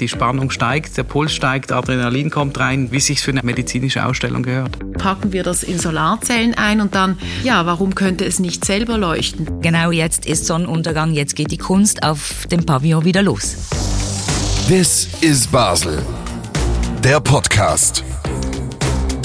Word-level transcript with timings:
Die 0.00 0.08
Spannung 0.08 0.50
steigt, 0.50 0.98
der 0.98 1.04
Puls 1.04 1.32
steigt, 1.32 1.72
Adrenalin 1.72 2.28
kommt 2.30 2.58
rein, 2.60 2.92
wie 2.92 3.00
sich 3.00 3.20
für 3.22 3.30
eine 3.30 3.42
medizinische 3.42 4.04
Ausstellung 4.04 4.42
gehört. 4.42 4.78
Packen 4.98 5.32
wir 5.32 5.42
das 5.42 5.62
in 5.62 5.78
Solarzellen 5.78 6.52
ein 6.54 6.82
und 6.82 6.94
dann, 6.94 7.18
ja, 7.42 7.64
warum 7.64 7.94
könnte 7.94 8.26
es 8.26 8.38
nicht 8.38 8.66
selber 8.66 8.98
leuchten? 8.98 9.60
Genau, 9.62 9.90
jetzt 9.90 10.26
ist 10.26 10.44
Sonnenuntergang, 10.44 11.12
jetzt 11.14 11.34
geht 11.34 11.50
die 11.50 11.56
Kunst 11.56 12.02
auf 12.02 12.46
dem 12.50 12.66
Pavillon 12.66 13.06
wieder 13.06 13.22
los. 13.22 13.56
This 14.68 15.08
is 15.22 15.46
Basel. 15.46 16.04
Der 17.02 17.20
Podcast. 17.20 18.04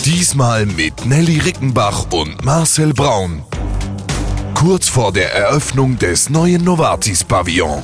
Diesmal 0.06 0.66
mit 0.66 1.06
Nelly 1.06 1.40
Rickenbach 1.40 2.08
und 2.12 2.46
Marcel 2.46 2.94
Braun. 2.94 3.44
Kurz 4.54 4.88
vor 4.88 5.12
der 5.12 5.34
Eröffnung 5.34 6.00
des 6.00 6.30
neuen 6.30 6.64
Novartis 6.64 7.24
Pavillon. 7.24 7.84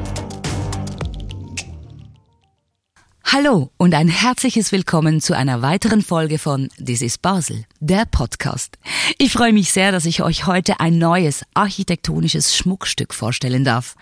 Hallo 3.33 3.71
und 3.77 3.93
ein 3.93 4.09
herzliches 4.09 4.73
Willkommen 4.73 5.21
zu 5.21 5.33
einer 5.37 5.61
weiteren 5.61 6.01
Folge 6.01 6.37
von 6.37 6.67
This 6.85 7.01
is 7.01 7.17
Basel, 7.17 7.63
der 7.79 8.03
Podcast. 8.03 8.77
Ich 9.19 9.31
freue 9.31 9.53
mich 9.53 9.71
sehr, 9.71 9.93
dass 9.93 10.03
ich 10.03 10.21
euch 10.21 10.47
heute 10.47 10.81
ein 10.81 10.97
neues 10.97 11.45
architektonisches 11.53 12.57
Schmuckstück 12.57 13.13
vorstellen 13.13 13.63
darf. 13.63 13.95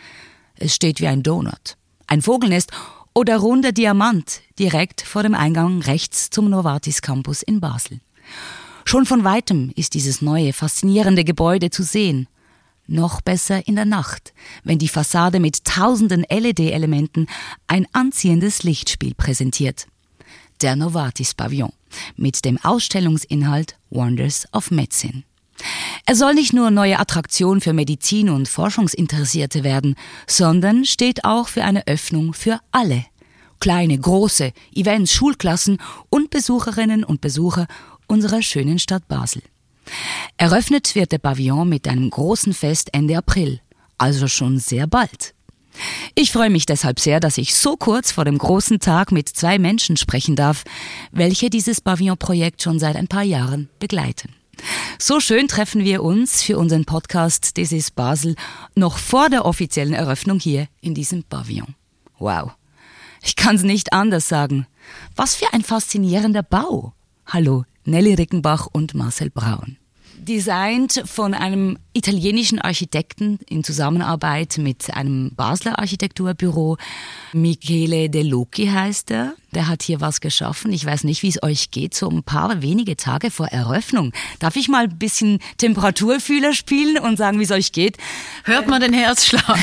Es 0.56 0.74
steht 0.74 1.00
wie 1.00 1.06
ein 1.06 1.22
Donut, 1.22 1.78
ein 2.08 2.24
Vogelnest 2.24 2.72
oder 3.14 3.38
runder 3.38 3.72
Diamant 3.72 4.42
direkt 4.58 5.02
vor 5.02 5.22
dem 5.22 5.36
Eingang 5.36 5.84
rechts 5.84 6.32
zum 6.32 6.50
Novartis 6.50 7.04
Campus 7.04 7.44
in 7.44 7.60
Basel. 7.60 8.00
Schon 8.84 9.06
von 9.06 9.24
weitem 9.24 9.72
ist 9.76 9.94
dieses 9.94 10.24
neue, 10.24 10.54
faszinierende 10.54 11.24
Gebäude 11.24 11.70
zu 11.70 11.84
sehen– 11.84 12.28
noch 12.90 13.22
besser 13.22 13.68
in 13.68 13.76
der 13.76 13.86
Nacht, 13.86 14.34
wenn 14.64 14.80
die 14.80 14.88
Fassade 14.88 15.40
mit 15.40 15.64
tausenden 15.66 16.26
LED-Elementen 16.30 17.28
ein 17.68 17.88
anziehendes 17.94 18.64
Lichtspiel 18.64 19.14
präsentiert. 19.14 19.88
Der 20.62 20.76
Novartis 20.76 21.34
Pavillon 21.34 21.72
mit 22.16 22.44
dem 22.46 22.58
Ausstellungsinhalt 22.58 23.78
Wonders 23.90 24.48
of 24.54 24.72
Medicine. 24.72 25.24
Er 26.06 26.16
soll 26.16 26.34
nicht 26.34 26.54
nur 26.54 26.72
neue 26.72 27.00
Attraktion 27.00 27.62
für 27.62 27.74
Medizin 27.74 28.30
und 28.30 28.48
Forschungsinteressierte 28.48 29.64
werden, 29.64 29.96
sondern 30.28 30.86
steht 30.86 31.26
auch 31.26 31.48
für 31.48 31.64
eine 31.64 31.86
Öffnung 31.88 32.34
für 32.34 32.60
alle. 32.72 33.06
Kleine, 33.60 33.98
große, 33.98 34.54
Events, 34.74 35.14
Schulklassen 35.14 35.80
und 36.10 36.30
Besucherinnen 36.30 37.04
und 37.04 37.20
Besucher 37.22 37.68
unserer 38.08 38.42
schönen 38.42 38.80
Stadt 38.80 39.08
Basel. 39.08 39.44
Eröffnet 40.38 40.96
wird 40.96 41.12
der 41.12 41.18
Pavillon 41.18 41.68
mit 41.68 41.88
einem 41.88 42.10
großen 42.10 42.54
Fest 42.54 42.90
Ende 42.94 43.18
April, 43.18 43.60
also 43.98 44.28
schon 44.28 44.60
sehr 44.60 44.88
bald. 44.88 45.34
Ich 46.16 46.32
freue 46.32 46.50
mich 46.50 46.66
deshalb 46.66 47.00
sehr, 47.00 47.20
dass 47.20 47.38
ich 47.38 47.56
so 47.56 47.78
kurz 47.78 48.12
vor 48.12 48.26
dem 48.26 48.38
großen 48.38 48.80
Tag 48.80 49.12
mit 49.12 49.30
zwei 49.30 49.60
Menschen 49.60 49.98
sprechen 49.98 50.36
darf, 50.36 50.64
welche 51.12 51.50
dieses 51.50 51.82
Pavillon-Projekt 51.82 52.62
schon 52.62 52.80
seit 52.80 52.96
ein 52.96 53.08
paar 53.08 53.24
Jahren 53.24 53.70
begleiten. 53.80 54.34
So 54.98 55.22
schön 55.22 55.48
treffen 55.48 55.86
wir 55.86 56.04
uns 56.04 56.44
für 56.44 56.58
unseren 56.58 56.84
Podcast 56.86 57.56
This 57.56 57.72
is 57.72 57.92
Basel 57.92 58.36
noch 58.76 58.98
vor 58.98 59.30
der 59.30 59.46
offiziellen 59.46 59.94
Eröffnung 59.94 60.40
hier 60.40 60.68
in 60.82 60.94
diesem 60.94 61.24
Pavillon. 61.24 61.76
Wow. 62.18 62.52
Ich 63.22 63.36
kann 63.36 63.56
es 63.56 63.64
nicht 63.64 63.94
anders 63.94 64.28
sagen. 64.28 64.68
Was 65.16 65.36
für 65.36 65.54
ein 65.54 65.64
faszinierender 65.64 66.44
Bau. 66.44 66.94
Hallo, 67.26 67.64
Nelly 67.86 68.16
Rickenbach 68.16 68.68
und 68.68 68.94
Marcel 68.94 69.30
Braun. 69.30 69.78
Designt 70.20 71.02
von 71.06 71.34
einem 71.34 71.78
italienischen 71.94 72.60
Architekten 72.60 73.40
in 73.48 73.64
Zusammenarbeit 73.64 74.58
mit 74.58 74.94
einem 74.94 75.34
Basler 75.36 75.80
Architekturbüro. 75.80 76.78
Michele 77.34 78.10
De 78.10 78.24
Loci 78.24 78.68
heißt 78.68 79.12
er. 79.12 79.34
Der 79.52 79.68
hat 79.68 79.84
hier 79.84 80.00
was 80.00 80.22
geschaffen. 80.22 80.72
Ich 80.72 80.86
weiß 80.86 81.04
nicht, 81.06 81.24
wie 81.24 81.30
es 81.30 81.42
euch 81.42 81.72
geht, 81.72 81.96
so 81.96 82.10
ein 82.10 82.24
paar 82.24 82.62
wenige 82.62 82.96
Tage 82.96 83.32
vor 83.32 83.48
Eröffnung. 83.48 84.14
Darf 84.40 84.56
ich 84.56 84.68
mal 84.68 84.84
ein 84.84 84.98
bisschen 84.98 85.40
Temperaturfühler 85.58 86.54
spielen 86.54 87.00
und 87.00 87.18
sagen, 87.18 87.40
wie 87.40 87.44
es 87.44 87.52
euch 87.52 87.72
geht? 87.72 87.98
Hört 88.44 88.68
man 88.68 88.82
den 88.82 88.94
Herzschlag? 88.94 89.58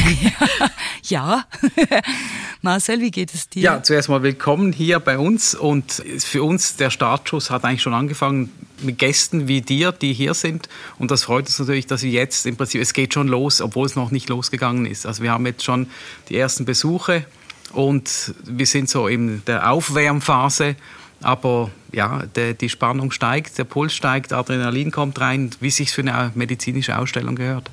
ja. 1.05 1.45
Marcel, 2.63 3.01
wie 3.01 3.13
geht 3.13 3.33
es 3.33 3.49
dir? 3.49 3.63
Ja, 3.63 3.83
zuerst 3.83 4.09
mal 4.09 4.23
willkommen 4.23 4.73
hier 4.73 4.99
bei 4.99 5.19
uns 5.19 5.55
und 5.55 6.03
für 6.19 6.43
uns 6.43 6.77
der 6.77 6.91
Startschuss 6.91 7.51
hat 7.51 7.65
eigentlich 7.65 7.83
schon 7.83 7.95
angefangen 7.95 8.53
mit 8.81 8.99
Gästen 8.99 9.47
wie 9.47 9.61
dir, 9.61 9.93
die 9.93 10.13
hier 10.13 10.35
sind 10.35 10.69
und 10.99 11.11
das 11.11 11.23
freut 11.23 11.47
uns 11.47 11.59
natürlich, 11.59 11.87
dass 11.87 12.03
wir 12.03 12.11
jetzt 12.11 12.45
im 12.45 12.57
Prinzip, 12.57 12.81
es 12.81 12.93
geht 12.93 13.15
schon 13.15 13.29
los, 13.29 13.61
obwohl 13.61 13.87
es 13.87 13.95
noch 13.95 14.11
nicht 14.11 14.29
losgegangen 14.29 14.85
ist. 14.85 15.07
Also 15.07 15.23
wir 15.23 15.31
haben 15.31 15.47
jetzt 15.47 15.65
schon 15.65 15.89
die 16.29 16.37
ersten 16.37 16.65
Besuche 16.65 17.25
und 17.73 18.35
wir 18.45 18.67
sind 18.67 18.89
so 18.89 19.09
in 19.09 19.43
der 19.47 19.71
Aufwärmphase. 19.71 20.77
Aber 21.23 21.71
ja, 21.93 22.25
der, 22.35 22.55
die 22.55 22.69
Spannung 22.69 23.11
steigt, 23.11 23.57
der 23.59 23.65
Puls 23.65 23.95
steigt, 23.95 24.33
Adrenalin 24.33 24.91
kommt 24.91 25.21
rein, 25.21 25.51
wie 25.61 25.71
sich 25.71 25.91
für 25.91 26.03
eine 26.03 26.31
medizinische 26.35 26.99
Ausstellung 26.99 27.37
gehört 27.37 27.71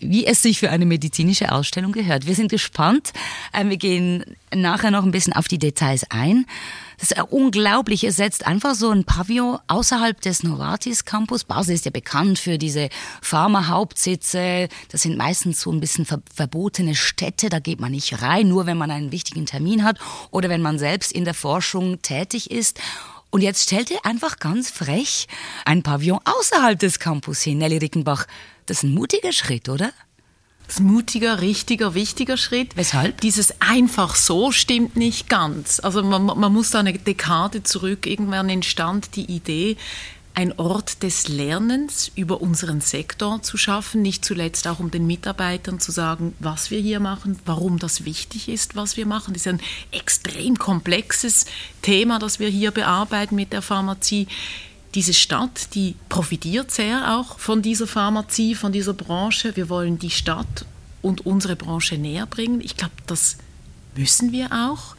wie 0.00 0.26
es 0.26 0.42
sich 0.42 0.58
für 0.58 0.70
eine 0.70 0.86
medizinische 0.86 1.52
Ausstellung 1.52 1.92
gehört. 1.92 2.26
Wir 2.26 2.34
sind 2.34 2.50
gespannt. 2.50 3.12
Ähm, 3.52 3.70
wir 3.70 3.76
gehen 3.76 4.24
nachher 4.54 4.90
noch 4.90 5.04
ein 5.04 5.10
bisschen 5.10 5.32
auf 5.32 5.46
die 5.46 5.58
Details 5.58 6.06
ein. 6.10 6.46
Das 7.00 7.12
ist 7.12 7.22
unglaublich. 7.30 8.04
Es 8.04 8.16
setzt 8.16 8.46
einfach 8.46 8.74
so 8.74 8.90
ein 8.90 9.04
Pavillon 9.04 9.58
außerhalb 9.68 10.20
des 10.20 10.42
Novartis 10.42 11.06
Campus. 11.06 11.44
Basel 11.44 11.74
ist 11.74 11.86
ja 11.86 11.90
bekannt 11.90 12.38
für 12.38 12.58
diese 12.58 12.90
Pharma-Hauptsitze. 13.22 14.68
Das 14.90 15.02
sind 15.02 15.16
meistens 15.16 15.62
so 15.62 15.72
ein 15.72 15.80
bisschen 15.80 16.04
ver 16.04 16.20
verbotene 16.34 16.94
Städte. 16.94 17.48
Da 17.48 17.58
geht 17.58 17.80
man 17.80 17.92
nicht 17.92 18.20
rein, 18.20 18.48
nur 18.48 18.66
wenn 18.66 18.76
man 18.76 18.90
einen 18.90 19.12
wichtigen 19.12 19.46
Termin 19.46 19.82
hat 19.82 19.98
oder 20.30 20.50
wenn 20.50 20.60
man 20.60 20.78
selbst 20.78 21.10
in 21.10 21.24
der 21.24 21.32
Forschung 21.32 22.02
tätig 22.02 22.50
ist. 22.50 22.78
Und 23.30 23.40
jetzt 23.40 23.62
stellt 23.62 23.90
ihr 23.90 24.04
einfach 24.04 24.38
ganz 24.38 24.70
frech 24.70 25.26
ein 25.64 25.82
Pavillon 25.82 26.20
außerhalb 26.24 26.78
des 26.78 26.98
Campus 26.98 27.40
hin, 27.40 27.58
Nelly 27.58 27.78
Rickenbach. 27.78 28.26
Das 28.66 28.78
ist 28.78 28.82
ein 28.82 28.94
mutiger 28.94 29.32
Schritt, 29.32 29.70
oder? 29.70 29.90
Mutiger, 30.78 31.40
richtiger, 31.40 31.94
wichtiger 31.94 32.36
Schritt. 32.36 32.76
Weshalb? 32.76 33.20
Dieses 33.22 33.60
einfach 33.60 34.14
so 34.14 34.52
stimmt 34.52 34.94
nicht 34.94 35.28
ganz. 35.28 35.80
Also 35.80 36.04
man, 36.04 36.26
man 36.26 36.52
muss 36.52 36.70
da 36.70 36.78
eine 36.78 36.92
Dekade 36.92 37.64
zurück, 37.64 38.06
irgendwann 38.06 38.48
entstand 38.48 39.16
die 39.16 39.24
Idee, 39.24 39.76
ein 40.34 40.58
Ort 40.58 41.02
des 41.02 41.28
Lernens 41.28 42.12
über 42.14 42.40
unseren 42.40 42.80
Sektor 42.80 43.42
zu 43.42 43.56
schaffen, 43.56 44.00
nicht 44.00 44.24
zuletzt 44.24 44.68
auch 44.68 44.78
um 44.78 44.90
den 44.90 45.06
Mitarbeitern 45.06 45.80
zu 45.80 45.90
sagen, 45.90 46.34
was 46.38 46.70
wir 46.70 46.80
hier 46.80 47.00
machen, 47.00 47.38
warum 47.44 47.78
das 47.78 48.04
wichtig 48.04 48.48
ist, 48.48 48.76
was 48.76 48.96
wir 48.96 49.06
machen. 49.06 49.34
Das 49.34 49.42
ist 49.42 49.52
ein 49.52 49.60
extrem 49.90 50.56
komplexes 50.56 51.46
Thema, 51.82 52.18
das 52.18 52.38
wir 52.38 52.48
hier 52.48 52.70
bearbeiten 52.70 53.34
mit 53.34 53.52
der 53.52 53.62
Pharmazie 53.62 54.28
diese 54.94 55.14
Stadt, 55.14 55.74
die 55.74 55.94
profitiert 56.08 56.70
sehr 56.70 57.16
auch 57.16 57.38
von 57.38 57.62
dieser 57.62 57.86
Pharmazie, 57.86 58.54
von 58.54 58.72
dieser 58.72 58.92
Branche. 58.92 59.56
Wir 59.56 59.68
wollen 59.68 59.98
die 59.98 60.10
Stadt 60.10 60.64
und 61.02 61.26
unsere 61.26 61.56
Branche 61.56 61.96
näher 61.96 62.26
bringen. 62.26 62.60
Ich 62.60 62.76
glaube, 62.76 62.94
das 63.06 63.36
müssen 63.96 64.32
wir 64.32 64.50
auch. 64.52 64.96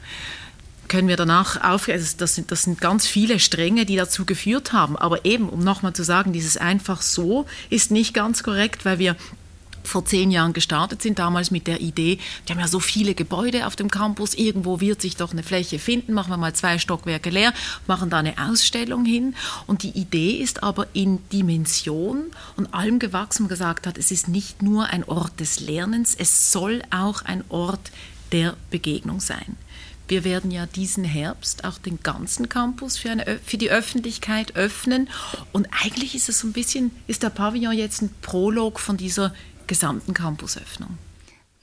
Können 0.87 1.07
wir 1.07 1.17
danach 1.17 1.61
auf, 1.63 1.87
also 1.87 2.15
das, 2.17 2.35
sind, 2.35 2.51
das 2.51 2.63
sind 2.63 2.81
ganz 2.81 3.07
viele 3.07 3.39
Stränge, 3.39 3.85
die 3.85 3.95
dazu 3.95 4.25
geführt 4.25 4.73
haben. 4.73 4.97
Aber 4.97 5.25
eben, 5.25 5.49
um 5.49 5.63
nochmal 5.63 5.93
zu 5.93 6.03
sagen, 6.03 6.33
dieses 6.33 6.57
einfach 6.57 7.01
so 7.01 7.45
ist 7.69 7.91
nicht 7.91 8.13
ganz 8.13 8.43
korrekt, 8.43 8.85
weil 8.85 8.99
wir 8.99 9.15
vor 9.83 10.05
zehn 10.05 10.31
Jahren 10.31 10.53
gestartet 10.53 11.01
sind, 11.01 11.19
damals 11.19 11.51
mit 11.51 11.67
der 11.67 11.81
Idee, 11.81 12.19
wir 12.45 12.55
haben 12.55 12.61
ja 12.61 12.67
so 12.67 12.79
viele 12.79 13.13
Gebäude 13.13 13.67
auf 13.67 13.75
dem 13.75 13.89
Campus, 13.91 14.33
irgendwo 14.33 14.79
wird 14.79 15.01
sich 15.01 15.15
doch 15.15 15.31
eine 15.31 15.43
Fläche 15.43 15.79
finden, 15.79 16.13
machen 16.13 16.31
wir 16.31 16.37
mal 16.37 16.53
zwei 16.53 16.77
Stockwerke 16.77 17.29
leer, 17.29 17.53
machen 17.87 18.09
da 18.09 18.19
eine 18.19 18.35
Ausstellung 18.37 19.05
hin. 19.05 19.35
Und 19.67 19.83
die 19.83 19.97
Idee 19.97 20.31
ist 20.31 20.63
aber 20.63 20.87
in 20.93 21.19
Dimension 21.29 22.25
und 22.55 22.73
allem 22.73 22.99
gewachsen, 22.99 23.47
gesagt 23.47 23.87
hat, 23.87 23.97
es 23.97 24.11
ist 24.11 24.27
nicht 24.27 24.61
nur 24.61 24.85
ein 24.87 25.03
Ort 25.03 25.39
des 25.39 25.59
Lernens, 25.59 26.15
es 26.17 26.51
soll 26.51 26.81
auch 26.91 27.23
ein 27.23 27.43
Ort 27.49 27.91
der 28.31 28.55
Begegnung 28.69 29.19
sein. 29.19 29.57
Wir 30.11 30.25
werden 30.25 30.51
ja 30.51 30.65
diesen 30.65 31.05
Herbst 31.05 31.63
auch 31.63 31.77
den 31.77 32.03
ganzen 32.03 32.49
Campus 32.49 32.97
für, 32.97 33.11
eine, 33.11 33.39
für 33.45 33.57
die 33.57 33.71
Öffentlichkeit 33.71 34.57
öffnen. 34.57 35.09
Und 35.53 35.69
eigentlich 35.81 36.15
ist 36.15 36.27
es 36.27 36.39
so 36.39 36.47
ein 36.47 36.51
bisschen, 36.51 36.91
ist 37.07 37.23
der 37.23 37.29
Pavillon 37.29 37.71
jetzt 37.71 38.01
ein 38.01 38.13
Prolog 38.21 38.81
von 38.81 38.97
dieser 38.97 39.33
gesamten 39.71 40.13
Campusöffnung. 40.13 40.97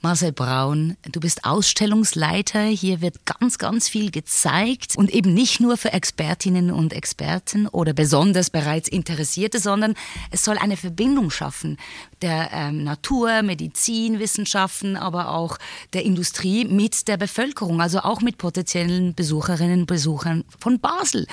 Marcel 0.01 0.31
Braun, 0.31 0.97
du 1.11 1.19
bist 1.19 1.45
Ausstellungsleiter. 1.45 2.63
Hier 2.63 3.01
wird 3.01 3.23
ganz, 3.25 3.59
ganz 3.59 3.87
viel 3.87 4.09
gezeigt 4.09 4.95
und 4.95 5.11
eben 5.11 5.35
nicht 5.35 5.59
nur 5.59 5.77
für 5.77 5.93
Expertinnen 5.93 6.71
und 6.71 6.91
Experten 6.91 7.67
oder 7.67 7.93
besonders 7.93 8.49
bereits 8.49 8.89
Interessierte, 8.89 9.59
sondern 9.59 9.93
es 10.31 10.43
soll 10.43 10.57
eine 10.57 10.75
Verbindung 10.75 11.29
schaffen 11.29 11.77
der 12.23 12.49
ähm, 12.51 12.83
Natur, 12.83 13.43
Medizin, 13.43 14.17
Wissenschaften, 14.17 14.95
aber 14.95 15.29
auch 15.29 15.59
der 15.93 16.03
Industrie 16.03 16.65
mit 16.65 17.07
der 17.07 17.17
Bevölkerung, 17.17 17.79
also 17.79 17.99
auch 17.99 18.21
mit 18.21 18.39
potenziellen 18.39 19.13
Besucherinnen 19.13 19.81
und 19.81 19.85
Besuchern 19.85 20.45
von 20.59 20.79
Basel 20.79 21.27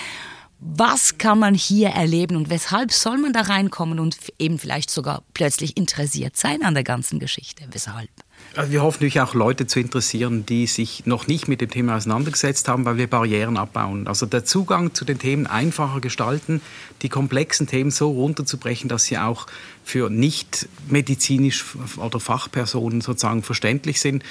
was 0.59 1.19
kann 1.19 1.39
man 1.39 1.55
hier 1.55 1.91
erleben 1.91 2.37
und 2.37 2.49
weshalb 2.49 2.91
soll 2.91 3.19
man 3.19 3.33
da 3.33 3.43
reinkommen 3.43 4.01
und 4.01 4.17
eben 4.39 4.59
vielleicht 4.59 4.91
sogar 4.91 5.23
plötzlich 5.35 5.77
interessiert 5.77 6.37
sein 6.37 6.63
an 6.63 6.75
der 6.75 6.85
ganzen 6.85 7.19
Geschichte? 7.19 7.65
Weshalb? 7.71 8.09
Also 8.55 8.73
wir 8.73 8.83
hoffen 8.83 8.97
natürlich 8.97 9.21
auch 9.21 9.35
Leute 9.35 9.67
zu 9.67 9.81
interessieren, 9.81 10.47
die 10.47 10.67
sich 10.67 11.05
noch 11.05 11.27
nicht 11.27 11.47
mit 11.47 11.61
dem 11.61 11.71
Thema 11.71 11.97
auseinandergesetzt 11.97 12.69
haben, 12.69 12.87
weil 12.87 12.97
wir 12.97 13.07
Barrieren 13.07 13.59
abbauen. 13.59 14.07
Also 14.07 14.25
der 14.25 14.47
Zugang 14.47 14.95
zu 14.95 15.05
den 15.05 15.19
Themen 15.19 15.47
einfacher 15.47 16.01
gestalten, 16.01 16.63
die 17.03 17.11
komplexen 17.11 17.67
Themen 17.67 17.91
so 17.91 18.11
runterzubrechen, 18.11 18.89
dass 18.89 19.05
sie 19.05 19.19
auch 19.19 19.47
für 19.85 20.09
nicht 20.09 20.69
medizinisch 20.89 21.77
oder 21.99 22.19
Fachpersonen 22.19 23.03
sozusagen 23.03 23.43
verständlich 23.43 24.01
sind. 24.01 24.23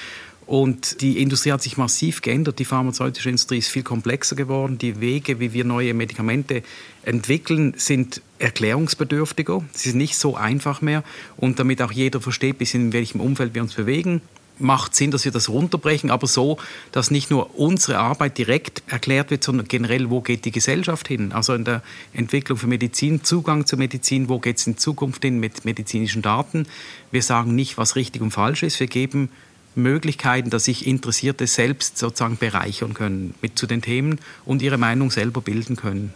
Und 0.48 1.02
die 1.02 1.22
Industrie 1.22 1.52
hat 1.52 1.64
sich 1.64 1.78
massiv 1.78 2.22
geändert. 2.22 2.60
Die 2.60 2.66
pharmazeutische 2.66 3.30
Industrie 3.30 3.58
ist 3.58 3.70
viel 3.70 3.82
komplexer 3.82 4.36
geworden. 4.36 4.78
Die 4.78 5.02
Wege, 5.02 5.40
wie 5.40 5.54
wir 5.54 5.66
neue 5.66 5.94
Medikamente 5.94 6.62
entwickeln, 7.04 7.74
sind 7.78 8.22
erklärungsbedürftiger. 8.38 9.64
Sie 9.72 9.90
sind 9.90 9.98
nicht 9.98 10.18
so 10.18 10.36
einfach 10.36 10.82
mehr. 10.82 11.04
Und 11.38 11.60
damit 11.60 11.82
auch 11.82 11.92
jeder 11.92 12.22
versteht, 12.22 12.60
bis 12.60 12.76
in 12.76 12.94
welchem 12.94 13.22
Umfeld 13.22 13.56
wir 13.56 13.64
uns 13.64 13.74
bewegen, 13.74 14.22
macht 14.60 14.96
Sinn, 14.96 15.12
dass 15.12 15.26
wir 15.26 15.32
das 15.32 15.50
runterbrechen, 15.50 16.10
aber 16.12 16.28
so, 16.28 16.58
dass 16.92 17.12
nicht 17.12 17.30
nur 17.30 17.60
unsere 17.60 17.98
Arbeit 17.98 18.38
direkt 18.38 18.84
erklärt 18.88 19.32
wird, 19.32 19.44
sondern 19.44 19.68
generell, 19.68 20.10
wo 20.10 20.22
geht 20.22 20.46
die 20.46 20.52
Gesellschaft 20.52 21.08
hin? 21.08 21.32
Also 21.34 21.54
in 21.54 21.66
der 21.66 21.82
Entwicklung 22.14 22.58
für 22.58 22.68
Medizin, 22.68 23.24
Zugang 23.24 23.66
zur 23.66 23.80
Medizin, 23.80 24.30
wo 24.30 24.40
geht 24.40 24.58
es 24.58 24.68
in 24.68 24.78
Zukunft 24.78 25.24
hin 25.24 25.40
mit 25.40 25.66
medizinischen 25.66 26.22
Daten? 26.22 26.68
Wir 27.12 27.22
sagen 27.22 27.56
nicht, 27.56 27.78
was 27.78 27.96
richtig 27.96 28.22
und 28.22 28.32
falsch 28.32 28.64
ist. 28.64 28.80
Wir 28.80 28.88
geben 28.88 29.30
Möglichkeiten, 29.76 30.50
dass 30.50 30.66
sich 30.66 30.88
Interessierte 30.88 31.48
selbst 31.48 31.98
sozusagen 31.98 32.38
bereichern 32.38 32.94
können 32.94 33.34
mit 33.42 33.58
zu 33.58 33.68
den 33.68 33.82
Themen 33.82 34.20
und 34.46 34.62
ihre 34.62 34.78
Meinung 34.78 35.12
selber 35.12 35.42
bilden 35.42 35.76
können. 35.76 36.14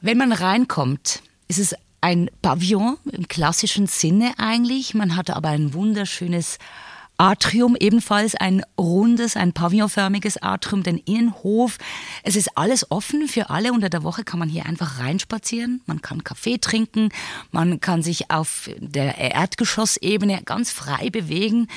Wenn 0.00 0.18
man 0.18 0.32
reinkommt, 0.32 1.22
ist 1.48 1.58
es 1.58 1.74
ein 2.00 2.30
Pavillon 2.42 2.98
im 3.10 3.28
klassischen 3.28 3.86
Sinne 3.86 4.34
eigentlich. 4.36 4.94
Man 4.94 5.16
hat 5.16 5.30
aber 5.30 5.48
ein 5.48 5.72
wunderschönes 5.72 6.58
Atrium, 7.16 7.76
ebenfalls 7.76 8.34
ein 8.34 8.62
rundes, 8.76 9.36
ein 9.36 9.52
pavillonförmiges 9.52 10.42
Atrium, 10.42 10.82
den 10.82 10.98
Innenhof. 10.98 11.78
Es 12.24 12.34
ist 12.34 12.56
alles 12.56 12.90
offen 12.90 13.28
für 13.28 13.50
alle. 13.50 13.72
Unter 13.72 13.88
der 13.88 14.02
Woche 14.02 14.24
kann 14.24 14.40
man 14.40 14.48
hier 14.48 14.66
einfach 14.66 14.98
reinspazieren. 14.98 15.80
Man 15.86 16.02
kann 16.02 16.24
Kaffee 16.24 16.58
trinken. 16.58 17.10
Man 17.52 17.80
kann 17.80 18.02
sich 18.02 18.30
auf 18.30 18.68
der 18.78 19.16
Erdgeschossebene 19.18 20.42
ganz 20.44 20.72
frei 20.72 21.10
bewegen. 21.10 21.68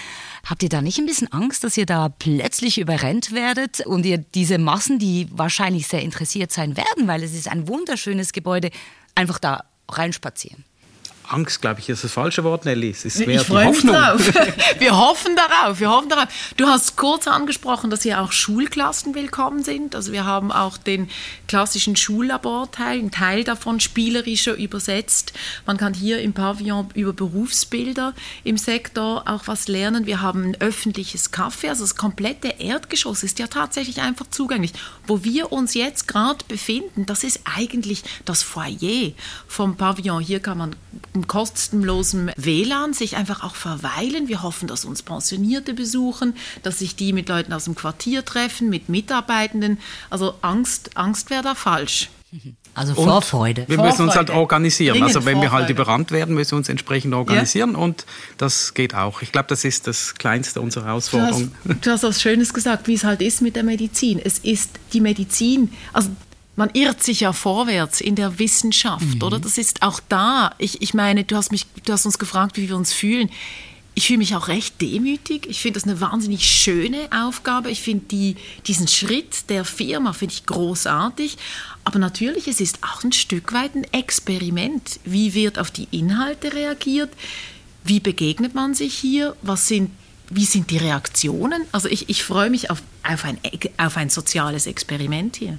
Habt 0.44 0.64
ihr 0.64 0.70
da 0.70 0.82
nicht 0.82 0.98
ein 0.98 1.06
bisschen 1.06 1.32
Angst, 1.32 1.64
dass 1.64 1.78
ihr 1.78 1.86
da 1.86 2.10
plötzlich 2.10 2.80
überrennt 2.80 3.32
werdet 3.32 3.86
und 3.86 4.06
ihr 4.06 4.18
diese 4.18 4.58
Massen, 4.58 4.98
die 4.98 5.28
wahrscheinlich 5.32 5.88
sehr 5.88 6.02
interessiert 6.02 6.52
sein 6.52 6.76
werden, 6.76 7.08
weil 7.08 7.22
es 7.22 7.34
ist 7.34 7.48
ein 7.48 7.68
wunderschönes 7.68 8.34
Gebäude, 8.34 8.72
einfach 9.14 9.38
da 9.38 9.66
reinspazieren? 9.88 10.64
Angst, 11.30 11.62
glaube 11.62 11.82
ich, 11.82 11.90
ist 11.90 12.04
das 12.04 12.12
falsche 12.12 12.44
Wort, 12.44 12.66
Nelly. 12.66 12.90
Es 12.90 13.04
ist 13.04 13.20
mehr 13.26 13.42
ich 13.42 13.48
die 13.48 13.54
Hoffnung. 13.54 13.96
Drauf. 13.96 14.34
Wir 14.80 14.98
hoffen 14.98 15.36
darauf, 15.36 15.80
wir 15.80 15.90
hoffen 15.90 16.10
darauf. 16.10 16.28
Du 16.56 16.68
hast 16.68 16.96
kurz 16.96 17.28
angesprochen, 17.28 17.90
dass 17.90 18.04
hier 18.04 18.22
auch 18.22 18.32
Schulklassen 18.32 19.16
willkommen 19.16 19.64
sind. 19.64 19.96
Also 19.96 20.12
wir 20.12 20.26
haben 20.26 20.52
auch 20.52 20.78
den 20.78 21.10
klassischen 21.48 21.96
Schullaborteil, 21.96 23.00
ein 23.00 23.12
Teil 23.12 23.44
davon 23.44 23.80
spielerischer 23.80 24.56
übersetzt. 24.56 25.34
Man 25.66 25.78
kann 25.78 25.94
hier 25.94 26.22
im 26.22 26.34
Pavillon 26.34 26.90
über 26.94 27.14
Berufsbilder 27.14 28.14
im 28.44 28.58
Sektor 28.58 29.24
auch 29.28 29.48
was 29.48 29.68
lernen. 29.68 30.06
Wir 30.06 30.22
haben 30.22 30.44
ein 30.44 30.62
öffentliches 30.62 31.34
Café, 31.34 31.70
also 31.70 31.84
das 31.84 31.96
komplette 31.96 32.56
Erdgeschoss 32.60 33.24
ist 33.24 33.40
ja 33.40 33.48
tatsächlich 33.48 34.02
einfach 34.02 34.28
zugänglich. 34.30 34.74
Wo 35.06 35.24
wir 35.24 35.52
uns 35.52 35.74
jetzt 35.74 36.08
gerade 36.08 36.44
befinden, 36.48 37.06
das 37.06 37.24
ist 37.24 37.42
eigentlich 37.46 38.04
das 38.26 38.44
Foyer 38.44 39.12
vom 39.48 39.76
Pavillon. 39.76 40.22
Hier 40.22 40.40
kann 40.40 40.58
man 40.58 40.76
kostenlosem 41.26 42.30
WLAN 42.36 42.94
sich 42.94 43.16
einfach 43.16 43.44
auch 43.44 43.56
verweilen. 43.56 44.28
Wir 44.28 44.44
hoffen, 44.44 44.68
dass 44.68 44.86
uns 44.86 45.02
Pensionierte 45.02 45.74
besuchen, 45.74 46.36
dass 46.62 46.80
sich 46.80 46.96
die 46.96 47.14
mit 47.14 47.30
Leuten 47.30 47.54
aus 47.54 47.64
dem 47.64 47.74
Quartier 47.74 48.24
treffen, 48.24 48.70
mit 48.70 48.90
Mitarbeitenden. 48.90 49.80
Also 50.10 50.36
Angst, 50.42 50.96
Angst 50.96 51.32
wäre 51.32 51.42
da 51.42 51.56
falsch. 51.56 52.10
Also 52.74 52.94
Vorfreude. 52.94 53.62
Und 53.62 53.70
wir 53.70 53.78
müssen 53.80 54.04
uns 54.04 54.16
halt 54.16 54.30
organisieren. 54.30 54.94
Dringend 54.94 55.16
also 55.16 55.26
wenn 55.26 55.42
wir 55.42 55.52
halt 55.52 55.70
überrannt 55.70 56.12
werden, 56.12 56.36
müssen 56.36 56.52
wir 56.52 56.58
uns 56.58 56.70
entsprechend 56.70 57.14
organisieren 57.14 57.72
ja. 57.72 57.78
und 57.78 58.06
das 58.38 58.74
geht 58.74 58.94
auch. 58.94 59.22
Ich 59.22 59.32
glaube, 59.32 59.48
das 59.48 59.64
ist 59.64 59.88
das 59.88 60.14
kleinste 60.14 60.62
unserer 60.62 60.86
Herausforderungen. 60.86 61.56
Du 61.64 61.70
hast, 61.72 61.86
du 61.86 61.92
hast 61.92 62.04
was 62.04 62.22
Schönes 62.22 62.54
gesagt, 62.54 62.88
wie 62.88 62.94
es 62.94 63.04
halt 63.04 63.22
ist 63.22 63.42
mit 63.42 63.56
der 63.56 63.64
Medizin. 63.64 64.20
Es 64.24 64.40
ist 64.40 64.72
die 64.94 65.02
Medizin, 65.02 65.72
also 65.94 66.10
man 66.58 66.72
irrt 66.74 67.04
sich 67.04 67.22
ja 67.22 67.34
vorwärts 67.34 68.02
in 68.02 68.16
der 68.16 68.40
Wissenschaft, 68.40 69.16
mhm. 69.16 69.22
oder? 69.22 69.40
Das 69.40 69.58
ist 69.58 69.84
auch 69.84 70.02
da. 70.10 70.54
Ich, 70.58 70.82
ich 70.82 70.94
meine, 70.94 71.24
du 71.24 71.38
hast, 71.38 71.52
mich, 71.52 71.68
du 71.86 71.94
hast 71.94 72.06
uns 72.06 72.18
gefragt, 72.18 72.58
wie 72.58 72.68
wir 72.68 72.76
uns 72.76 72.92
fühlen. 72.92 73.30
Ich 73.94 74.08
fühle 74.08 74.18
mich 74.18 74.36
auch 74.36 74.48
recht 74.48 74.82
demütig. 74.82 75.48
Ich 75.48 75.62
finde 75.62 75.80
das 75.80 75.88
eine 75.88 76.02
wahnsinnig 76.02 76.46
schöne 76.46 77.10
Aufgabe. 77.12 77.70
Ich 77.70 77.82
finde 77.82 78.06
die, 78.06 78.36
diesen 78.66 78.88
Schritt 78.88 79.50
der 79.50 79.66
Firma 79.66 80.14
finde 80.14 80.34
ich 80.34 80.46
großartig. 80.48 81.38
Aber 81.84 82.00
natürlich, 82.00 82.48
es 82.48 82.60
ist 82.60 82.80
auch 82.84 83.04
ein 83.04 83.12
Stück 83.12 83.54
weit 83.54 83.76
ein 83.76 83.86
Experiment. 83.94 85.00
Wie 85.06 85.36
wird 85.36 85.60
auf 85.60 85.70
die 85.70 85.88
Inhalte 85.92 86.54
reagiert? 86.54 87.12
Wie 87.84 88.00
begegnet 88.00 88.56
man 88.56 88.74
sich 88.74 88.96
hier? 88.96 89.36
Was 89.44 89.68
sind 89.68 89.92
wie 90.30 90.44
sind 90.44 90.72
die 90.72 90.78
Reaktionen? 90.78 91.64
Also 91.72 91.88
ich, 91.88 92.10
ich 92.10 92.24
freue 92.24 92.50
mich 92.50 92.70
auf, 92.70 92.82
auf, 93.04 93.24
ein, 93.24 93.38
auf 93.78 93.96
ein 93.96 94.10
soziales 94.10 94.68
Experiment 94.68 95.38
hier. 95.38 95.58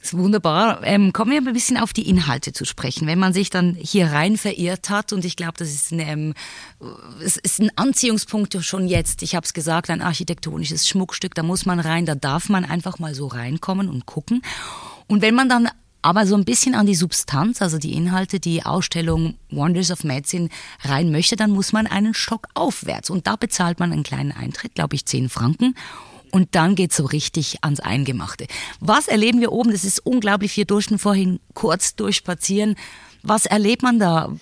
Ist 0.00 0.16
wunderbar. 0.16 0.84
Ähm, 0.84 1.12
kommen 1.12 1.32
wir 1.32 1.38
ein 1.38 1.52
bisschen 1.52 1.76
auf 1.76 1.92
die 1.92 2.08
Inhalte 2.08 2.52
zu 2.52 2.64
sprechen. 2.64 3.08
Wenn 3.08 3.18
man 3.18 3.32
sich 3.32 3.50
dann 3.50 3.74
hier 3.74 4.12
rein 4.12 4.36
verirrt 4.36 4.90
hat, 4.90 5.12
und 5.12 5.24
ich 5.24 5.34
glaube, 5.34 5.54
das 5.56 5.70
ist 5.70 5.90
ein, 5.90 6.00
ähm, 6.00 6.34
es 7.20 7.36
ist 7.36 7.60
ein 7.60 7.70
Anziehungspunkt 7.76 8.56
schon 8.62 8.86
jetzt. 8.86 9.22
Ich 9.22 9.34
habe 9.34 9.44
es 9.44 9.52
gesagt, 9.52 9.90
ein 9.90 10.00
architektonisches 10.00 10.88
Schmuckstück, 10.88 11.34
da 11.34 11.42
muss 11.42 11.66
man 11.66 11.80
rein, 11.80 12.06
da 12.06 12.14
darf 12.14 12.48
man 12.48 12.64
einfach 12.64 13.00
mal 13.00 13.14
so 13.14 13.26
reinkommen 13.26 13.88
und 13.88 14.06
gucken. 14.06 14.42
Und 15.08 15.20
wenn 15.20 15.34
man 15.34 15.48
dann 15.48 15.68
aber 16.00 16.26
so 16.26 16.36
ein 16.36 16.44
bisschen 16.44 16.76
an 16.76 16.86
die 16.86 16.94
Substanz, 16.94 17.60
also 17.60 17.76
die 17.76 17.94
Inhalte, 17.94 18.38
die 18.38 18.64
Ausstellung 18.64 19.34
Wonders 19.50 19.90
of 19.90 20.04
Medicine 20.04 20.48
rein 20.82 21.10
möchte, 21.10 21.34
dann 21.34 21.50
muss 21.50 21.72
man 21.72 21.88
einen 21.88 22.14
Stock 22.14 22.46
aufwärts. 22.54 23.10
Und 23.10 23.26
da 23.26 23.34
bezahlt 23.34 23.80
man 23.80 23.92
einen 23.92 24.04
kleinen 24.04 24.30
Eintritt, 24.30 24.76
glaube 24.76 24.94
ich, 24.94 25.06
10 25.06 25.28
Franken 25.28 25.74
und 26.30 26.54
dann 26.54 26.74
geht's 26.74 26.96
so 26.96 27.04
richtig 27.04 27.58
ans 27.62 27.80
Eingemachte. 27.80 28.46
Was 28.80 29.08
erleben 29.08 29.40
wir 29.40 29.52
oben? 29.52 29.72
Das 29.72 29.84
ist 29.84 30.00
unglaublich. 30.00 30.56
Wir 30.56 30.64
durften 30.64 30.98
vorhin 30.98 31.40
kurz 31.54 31.94
durchspazieren. 31.96 32.76
Was 33.22 33.46
erlebt 33.46 33.82
man 33.82 33.98
da? 33.98 34.32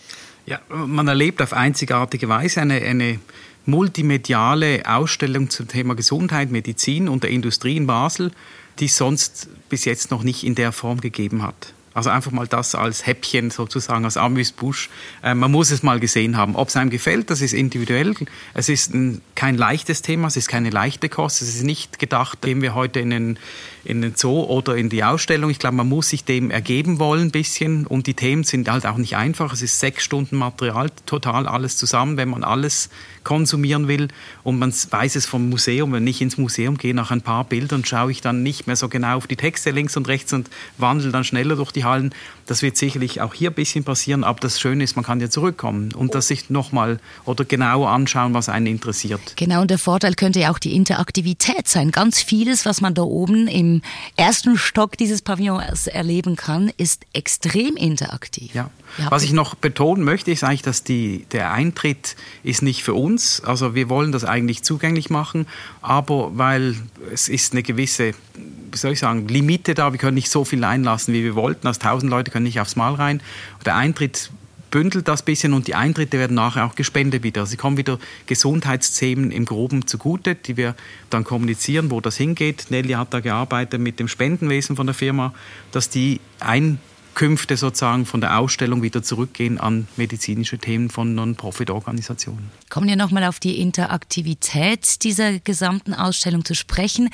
Ja, 0.47 0.61
man 0.69 1.09
erlebt 1.09 1.43
auf 1.43 1.53
einzigartige 1.53 2.29
Weise 2.29 2.61
eine, 2.61 2.77
eine 2.77 3.19
multimediale 3.65 4.83
Ausstellung 4.87 5.51
zum 5.51 5.69
Thema 5.69 5.95
Gesundheit, 5.95 6.51
Medizin 6.51 7.09
und 7.09 7.25
der 7.25 7.31
Industrie 7.31 7.77
in 7.77 7.87
Basel, 7.87 8.31
die 8.79 8.87
es 8.87 8.97
sonst 8.97 9.49
bis 9.69 9.85
jetzt 9.85 10.11
noch 10.11 10.23
nicht 10.23 10.45
in 10.45 10.55
der 10.55 10.73
Form 10.73 11.01
gegeben 11.01 11.43
hat. 11.43 11.75
Also 11.97 12.11
einfach 12.11 12.31
mal 12.31 12.47
das 12.47 12.75
als 12.75 13.07
Häppchen 13.07 13.51
sozusagen, 13.51 14.05
als 14.05 14.19
Amüsbusch. 14.19 14.91
Äh, 15.23 15.33
man 15.33 15.51
muss 15.51 15.71
es 15.71 15.83
mal 15.83 15.99
gesehen 15.99 16.37
haben. 16.37 16.55
Ob 16.55 16.69
es 16.69 16.77
einem 16.77 16.91
gefällt, 16.91 17.31
das 17.31 17.41
ist 17.41 17.55
individuell. 17.55 18.15
Es 18.53 18.69
ist 18.69 18.93
ein, 18.93 19.23
kein 19.35 19.57
leichtes 19.57 20.03
Thema, 20.03 20.29
es 20.29 20.37
ist 20.37 20.47
keine 20.47 20.69
leichte 20.69 21.09
Kost. 21.09 21.41
Es 21.41 21.49
ist 21.55 21.63
nicht 21.63 21.99
gedacht, 21.99 22.43
gehen 22.43 22.61
wir 22.61 22.75
heute 22.75 23.01
in 23.01 23.09
den, 23.09 23.39
in 23.87 24.03
den 24.03 24.15
Zoo 24.17 24.43
oder 24.43 24.77
in 24.77 24.89
die 24.89 25.05
Ausstellung. 25.05 25.51
Ich 25.51 25.59
glaube, 25.59 25.77
man 25.77 25.89
muss 25.89 26.09
sich 26.09 26.25
dem 26.25 26.51
ergeben 26.51 26.99
wollen 26.99 27.29
ein 27.29 27.31
bisschen. 27.31 27.87
Und 27.87 28.07
die 28.07 28.15
Themen 28.15 28.45
sind 28.45 28.69
halt 28.69 28.85
auch 28.85 28.97
nicht 28.97 29.17
einfach. 29.17 29.53
Es 29.53 29.63
ist 29.63 29.79
sechs 29.79 30.05
Stunden 30.05 30.37
Material, 30.37 30.91
total 31.07 31.47
alles 31.47 31.77
zusammen, 31.77 32.17
wenn 32.17 32.29
man 32.29 32.45
alles 32.45 32.91
konsumieren 33.25 33.89
will. 33.89 34.09
Und 34.43 34.59
man 34.59 34.73
weiß 34.73 35.17
es 35.17 35.27
vom 35.27 35.49
Museum, 35.49 35.93
wenn 35.93 36.07
ich 36.07 36.21
ins 36.21 36.39
Museum 36.39 36.79
gehe, 36.79 36.95
nach 36.95 37.11
ein 37.11 37.23
paar 37.23 37.45
Bildern 37.45 37.85
schaue 37.85 38.11
ich 38.11 38.21
dann 38.21 38.43
nicht 38.43 38.67
mehr 38.67 38.77
so 38.77 38.89
genau 38.89 39.17
auf 39.17 39.27
die 39.27 39.37
Texte 39.37 39.71
links 39.71 39.97
und 39.97 40.09
rechts 40.09 40.33
und 40.33 40.51
wandle 40.79 41.11
dann 41.11 41.25
schneller 41.25 41.57
durch 41.57 41.73
die 41.73 41.85
Hallen. 41.85 42.13
Das 42.47 42.63
wird 42.63 42.77
sicherlich 42.77 43.21
auch 43.21 43.35
hier 43.35 43.51
ein 43.51 43.55
bisschen 43.55 43.85
passieren, 43.85 44.25
aber 44.25 44.39
das 44.41 44.61
Schöne 44.61 44.85
ist, 44.85 44.97
man 44.97 45.05
kann 45.05 45.21
ja 45.21 45.29
zurückkommen 45.29 45.93
und 45.93 46.15
das 46.15 46.29
sich 46.29 46.49
nochmal 46.49 47.01
oder 47.25 47.45
genauer 47.45 47.91
anschauen, 47.91 48.35
was 48.35 48.49
einen 48.49 48.67
interessiert. 48.67 49.21
Genau, 49.37 49.63
und 49.63 49.71
der 49.71 49.79
Vorteil 49.79 50.15
könnte 50.15 50.41
ja 50.41 50.53
auch 50.53 50.59
die 50.59 50.75
Interaktivität 50.75 51.67
sein. 51.67 51.91
Ganz 51.91 52.23
vieles, 52.23 52.65
was 52.65 52.81
man 52.81 52.95
da 52.95 53.03
oben 53.03 53.49
im 53.49 53.83
ersten 54.17 54.57
Stock 54.57 54.97
dieses 54.97 55.23
Pavillons 55.23 55.89
erleben 55.89 56.37
kann, 56.37 56.71
ist 56.77 57.05
extrem 57.13 57.77
interaktiv. 57.77 58.55
Ja. 58.55 58.71
Was 59.11 59.25
ich 59.25 59.33
noch 59.33 59.57
betonen 59.57 60.05
möchte, 60.05 60.31
ist 60.31 60.45
eigentlich, 60.45 60.63
dass 60.63 60.85
die, 60.85 61.27
der 61.33 61.53
Eintritt 61.53 62.17
ist 62.45 62.63
nicht 62.63 62.83
für 62.83 62.95
uns. 62.95 63.43
Also 63.45 63.75
wir 63.75 63.89
wollen 63.89 64.13
das 64.13 64.25
eigentlich 64.25 64.63
zugänglich 64.63 65.11
machen, 65.11 65.47
aber 65.83 66.39
weil 66.39 66.77
es 67.13 67.29
ist 67.29 67.53
eine 67.53 67.63
gewisse 67.63 68.15
wie 68.77 68.79
soll 68.79 68.93
ich 68.93 68.99
sagen, 68.99 69.27
Limite 69.29 69.75
da. 69.75 69.93
Wir 69.93 69.99
können 69.99 70.17
nicht 70.17 70.31
so 70.31 70.45
viel 70.45 70.63
einlassen, 70.63 71.15
wie 71.15 71.25
wir 71.25 71.35
wollten. 71.35 71.67
Also 71.67 71.81
1000 71.81 72.11
Leute 72.11 72.31
können 72.37 72.45
nicht 72.45 72.61
aufs 72.61 72.77
Mal 72.77 72.93
rein. 72.93 73.23
Der 73.65 73.77
Eintritt 73.77 74.31
bündelt 74.71 75.09
das 75.09 75.23
bisschen 75.23 75.55
und 75.55 75.69
die 75.69 75.75
Eintritte 75.75 76.19
werden 76.19 76.35
nachher 76.35 76.67
auch 76.67 76.75
gespendet 76.75 77.23
wieder. 77.23 77.47
Sie 77.47 77.57
kommen 77.57 77.79
wieder 77.79 77.99
Gesundheitsthemen 78.27 79.31
im 79.31 79.47
Groben 79.47 79.87
zugute, 79.87 80.35
die 80.35 80.59
wir 80.59 80.75
dann 81.09 81.25
kommunizieren, 81.25 81.91
wo 81.91 82.03
das 82.03 82.19
hingeht. 82.19 82.67
Nelly 82.69 82.93
hat 82.93 83.15
da 83.15 83.21
gearbeitet 83.21 83.81
mit 83.81 83.99
dem 83.99 84.07
Spendenwesen 84.07 84.77
von 84.77 84.87
der 84.87 84.93
Firma, 84.95 85.33
dass 85.73 85.89
die 85.89 86.21
Einkünfte 86.41 87.57
sozusagen 87.57 88.05
von 88.05 88.21
der 88.21 88.39
Ausstellung 88.39 88.83
wieder 88.83 89.03
zurückgehen 89.03 89.59
an 89.59 89.89
medizinische 89.97 90.59
Themen 90.59 90.91
von 90.91 91.15
Non-Profit-Organisationen. 91.15 92.51
Kommen 92.69 92.87
wir 92.87 92.97
nochmal 92.97 93.25
auf 93.25 93.41
die 93.41 93.63
Interaktivität 93.63 95.05
dieser 95.05 95.39
gesamten 95.39 95.95
Ausstellung 95.95 96.45
zu 96.45 96.55
sprechen. 96.55 97.09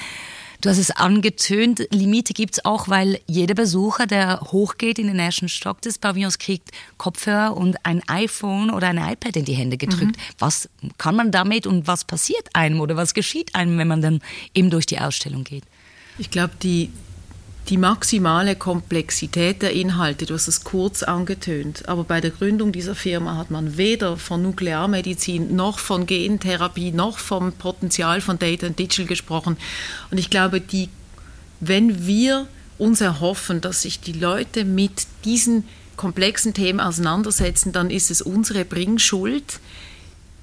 Du 0.63 0.71
hast 0.71 0.79
es 0.79 0.93
angetönt, 0.93 1.89
Limite 1.91 2.35
gibt 2.35 2.55
es 2.55 2.65
auch, 2.65 2.87
weil 2.89 3.19
jeder 3.27 3.55
Besucher, 3.55 4.07
der 4.07 4.41
hochgeht 4.53 5.01
in 5.01 5.09
den 5.09 5.19
ersten 5.19 5.49
Stock 5.49 5.83
des 5.83 5.99
Pavillons, 5.99 6.39
kriegt 6.39 6.71
Kopfhörer 6.99 7.57
und 7.57 7.85
ein 7.85 8.01
iPhone 8.09 8.71
oder 8.71 8.87
ein 8.87 8.97
iPad 8.97 9.35
in 9.35 9.45
die 9.45 9.55
Hände 9.55 9.77
gedrückt. 9.77 10.17
Mhm. 10.17 10.35
Was 10.39 10.69
kann 10.99 11.17
man 11.17 11.33
damit 11.33 11.67
und 11.67 11.89
was 11.89 12.05
passiert 12.05 12.49
einem 12.53 12.81
oder 12.81 12.97
was 12.97 13.13
geschieht 13.13 13.57
einem, 13.57 13.77
wenn 13.77 13.89
man 13.89 14.03
dann 14.03 14.21
eben 14.55 14.71
durch 14.71 14.87
die 14.87 15.01
Ausstellung 15.01 15.43
geht? 15.43 15.65
Ich 16.17 16.31
glaube, 16.31 16.53
die 16.63 16.91
die 17.69 17.77
maximale 17.77 18.57
Komplexität 18.57 19.63
der 19.63 19.73
Inhalte, 19.73 20.27
du 20.27 20.35
hast 20.35 20.49
es 20.49 20.65
kurz 20.65 21.03
angetönt, 21.03 21.89
aber 21.89 22.05
bei 22.05 22.21
der 22.21 22.31
Gründung 22.31 22.73
dieser 22.73 22.95
Firma 22.95 23.37
hat 23.37 23.51
man 23.51 23.77
weder 23.77 24.17
von 24.17 24.43
Nuklearmedizin 24.43 25.55
noch 25.55 25.79
von 25.79 26.07
Gentherapie 26.07 26.91
noch 26.91 27.19
vom 27.19 27.53
Potenzial 27.53 28.21
von 28.21 28.39
Data 28.39 28.67
and 28.67 28.79
Digital 28.79 29.07
gesprochen. 29.07 29.57
Und 30.11 30.19
ich 30.19 30.29
glaube, 30.29 30.61
die, 30.61 30.89
wenn 31.61 32.07
wir 32.07 32.49
uns 32.79 33.01
erhoffen, 33.01 33.61
dass 33.61 33.83
sich 33.83 34.01
die 34.01 34.13
Leute 34.13 34.65
mit 34.65 35.07
diesen 35.25 35.65
komplexen 35.97 36.55
Themen 36.55 36.81
auseinandersetzen, 36.81 37.71
dann 37.71 37.91
ist 37.91 38.11
es 38.11 38.23
unsere 38.23 38.65
Bringschuld, 38.65 39.61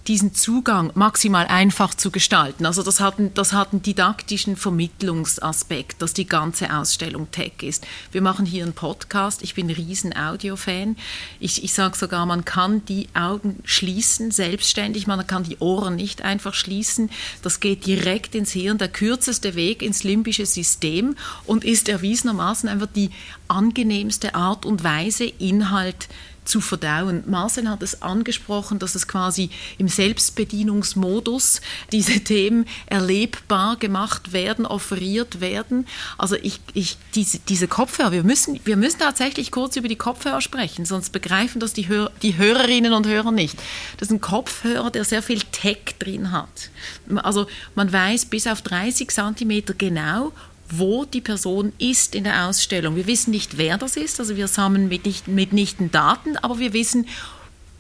diesen 0.07 0.33
Zugang 0.33 0.91
maximal 0.95 1.45
einfach 1.45 1.93
zu 1.93 2.09
gestalten. 2.09 2.65
Also 2.65 2.81
das 2.81 2.99
hat, 2.99 3.15
das 3.35 3.53
hat 3.53 3.71
einen 3.71 3.83
didaktischen 3.83 4.55
Vermittlungsaspekt, 4.55 6.01
dass 6.01 6.13
die 6.13 6.27
ganze 6.27 6.75
Ausstellung 6.75 7.29
Tech 7.31 7.53
ist. 7.61 7.85
Wir 8.11 8.21
machen 8.21 8.45
hier 8.45 8.63
einen 8.63 8.73
Podcast. 8.73 9.43
Ich 9.43 9.53
bin 9.53 9.67
ein 9.67 9.75
riesen 9.75 10.15
Audio-Fan. 10.15 10.95
Ich, 11.39 11.63
ich 11.63 11.73
sage 11.73 11.97
sogar, 11.97 12.25
man 12.25 12.43
kann 12.43 12.83
die 12.85 13.07
Augen 13.13 13.59
schließen, 13.65 14.31
selbstständig. 14.31 15.05
Man 15.05 15.25
kann 15.27 15.43
die 15.43 15.57
Ohren 15.59 15.95
nicht 15.95 16.23
einfach 16.23 16.53
schließen. 16.53 17.11
Das 17.43 17.59
geht 17.59 17.85
direkt 17.85 18.33
ins 18.33 18.51
Hirn. 18.51 18.77
Der 18.77 18.87
kürzeste 18.87 19.55
Weg 19.55 19.83
ins 19.83 20.03
limbische 20.03 20.45
System 20.45 21.15
und 21.45 21.63
ist 21.63 21.87
erwiesenermaßen 21.87 22.67
einfach 22.67 22.89
die 22.95 23.11
angenehmste 23.47 24.35
Art 24.35 24.65
und 24.65 24.83
Weise, 24.83 25.25
Inhalt 25.25 26.03
zu 26.03 26.28
zu 26.49 26.61
verdauen. 26.61 27.23
Marcel 27.27 27.69
hat 27.69 27.83
es 27.83 28.01
angesprochen, 28.01 28.79
dass 28.79 28.95
es 28.95 29.07
quasi 29.07 29.49
im 29.77 29.87
Selbstbedienungsmodus 29.87 31.61
diese 31.91 32.19
Themen 32.23 32.65
erlebbar 32.87 33.77
gemacht 33.77 34.33
werden, 34.33 34.65
offeriert 34.65 35.39
werden. 35.41 35.87
Also 36.17 36.35
ich, 36.35 36.59
ich, 36.73 36.97
diese, 37.15 37.39
diese 37.39 37.67
Kopfhörer, 37.67 38.11
wir 38.11 38.23
müssen, 38.23 38.59
wir 38.65 38.77
müssen 38.77 38.99
tatsächlich 38.99 39.51
kurz 39.51 39.75
über 39.75 39.87
die 39.87 39.95
Kopfhörer 39.95 40.41
sprechen, 40.41 40.85
sonst 40.85 41.11
begreifen 41.11 41.59
das 41.59 41.73
die, 41.73 41.87
Hör, 41.87 42.11
die 42.21 42.37
Hörerinnen 42.37 42.93
und 42.93 43.07
Hörer 43.07 43.31
nicht. 43.31 43.57
Das 43.97 44.07
ist 44.07 44.13
ein 44.13 44.21
Kopfhörer, 44.21 44.91
der 44.91 45.05
sehr 45.05 45.21
viel 45.21 45.41
Tech 45.51 45.95
drin 45.99 46.31
hat. 46.31 46.69
Also 47.15 47.47
man 47.75 47.91
weiß 47.91 48.25
bis 48.25 48.47
auf 48.47 48.61
30 48.61 49.09
Zentimeter 49.11 49.73
genau, 49.73 50.31
wo 50.69 51.05
die 51.05 51.21
Person 51.21 51.73
ist 51.77 52.15
in 52.15 52.23
der 52.23 52.47
Ausstellung. 52.47 52.95
Wir 52.95 53.07
wissen 53.07 53.31
nicht, 53.31 53.57
wer 53.57 53.77
das 53.77 53.97
ist, 53.97 54.19
also 54.19 54.35
wir 54.35 54.47
sammeln 54.47 54.87
mitnichten, 54.87 55.35
mitnichten 55.35 55.91
Daten, 55.91 56.37
aber 56.37 56.59
wir 56.59 56.73
wissen, 56.73 57.05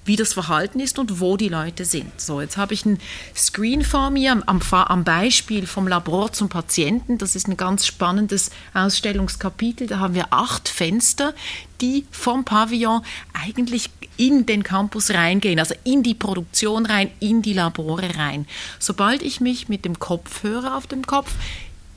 wie 0.09 0.15
das 0.15 0.33
Verhalten 0.33 0.79
ist 0.79 0.97
und 0.97 1.19
wo 1.19 1.37
die 1.37 1.49
Leute 1.49 1.85
sind. 1.85 2.19
So, 2.19 2.41
jetzt 2.41 2.57
habe 2.57 2.73
ich 2.73 2.83
ein 2.83 2.97
Screen 3.35 3.83
vor 3.83 4.09
mir 4.09 4.31
am, 4.31 4.61
am, 4.71 5.03
Beispiel 5.03 5.67
vom 5.67 5.87
Labor 5.87 6.33
zum 6.33 6.49
Patienten. 6.49 7.19
Das 7.19 7.35
ist 7.35 7.47
ein 7.47 7.57
ganz 7.57 7.85
spannendes 7.85 8.49
Ausstellungskapitel. 8.73 9.85
Da 9.85 9.99
haben 9.99 10.15
wir 10.15 10.27
acht 10.31 10.67
Fenster, 10.67 11.35
die 11.79 12.05
vom 12.09 12.43
Pavillon 12.43 13.03
eigentlich 13.33 13.91
in 14.17 14.47
den 14.47 14.63
Campus 14.63 15.11
reingehen, 15.11 15.59
also 15.59 15.75
in 15.83 16.01
die 16.01 16.15
Produktion 16.15 16.87
rein, 16.87 17.11
in 17.19 17.43
die 17.43 17.53
Labore 17.53 18.17
rein. 18.17 18.47
Sobald 18.79 19.21
ich 19.21 19.41
mich 19.41 19.69
mit 19.69 19.85
dem 19.85 19.99
Kopfhörer 19.99 20.75
auf 20.75 20.87
dem 20.87 21.05
Kopf 21.05 21.31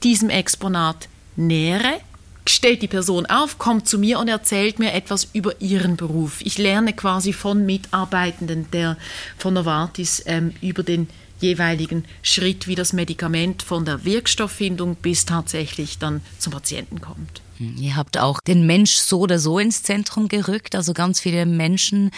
diesem 0.05 0.31
Exponat 0.31 1.09
nähere, 1.37 2.01
steht 2.47 2.83
die 2.83 2.89
Person 2.89 3.27
auf, 3.27 3.59
kommt 3.59 3.89
zu 3.89 3.99
mir 3.99 4.19
und 4.19 4.29
erzählt 4.29 4.79
mir 4.79 4.93
etwas 4.93 5.29
über 5.33 5.61
ihren 5.61 5.97
Beruf. 5.97 6.41
Ich 6.43 6.59
lerne 6.59 6.93
quasi 6.93 7.33
von 7.33 7.65
Mitarbeitenden 7.65 8.71
der, 8.73 8.97
von 9.39 9.55
Novartis 9.55 10.23
ähm, 10.27 10.55
über 10.61 10.83
den 10.83 11.09
jeweiligen 11.41 12.05
Schritt, 12.23 12.69
wie 12.69 12.75
das 12.75 12.93
Medikament 12.93 13.63
von 13.63 13.85
der 13.85 14.05
Wirkstofffindung 14.05 14.97
bis 14.97 15.27
tatsächlich 15.27 15.99
dann 15.99 16.21
zum 16.39 16.53
Patienten 16.53 17.01
kommt. 17.01 17.43
Ihr 17.59 17.97
habt 17.97 18.19
auch 18.19 18.41
den 18.41 18.67
Mensch 18.67 18.93
so 18.93 19.21
oder 19.21 19.39
so 19.39 19.59
ins 19.59 19.83
Zentrum 19.83 20.29
gerückt, 20.29 20.75
also 20.75 20.95
ganz 20.95 21.21
viele 21.21 21.47
Menschen, 21.47 22.11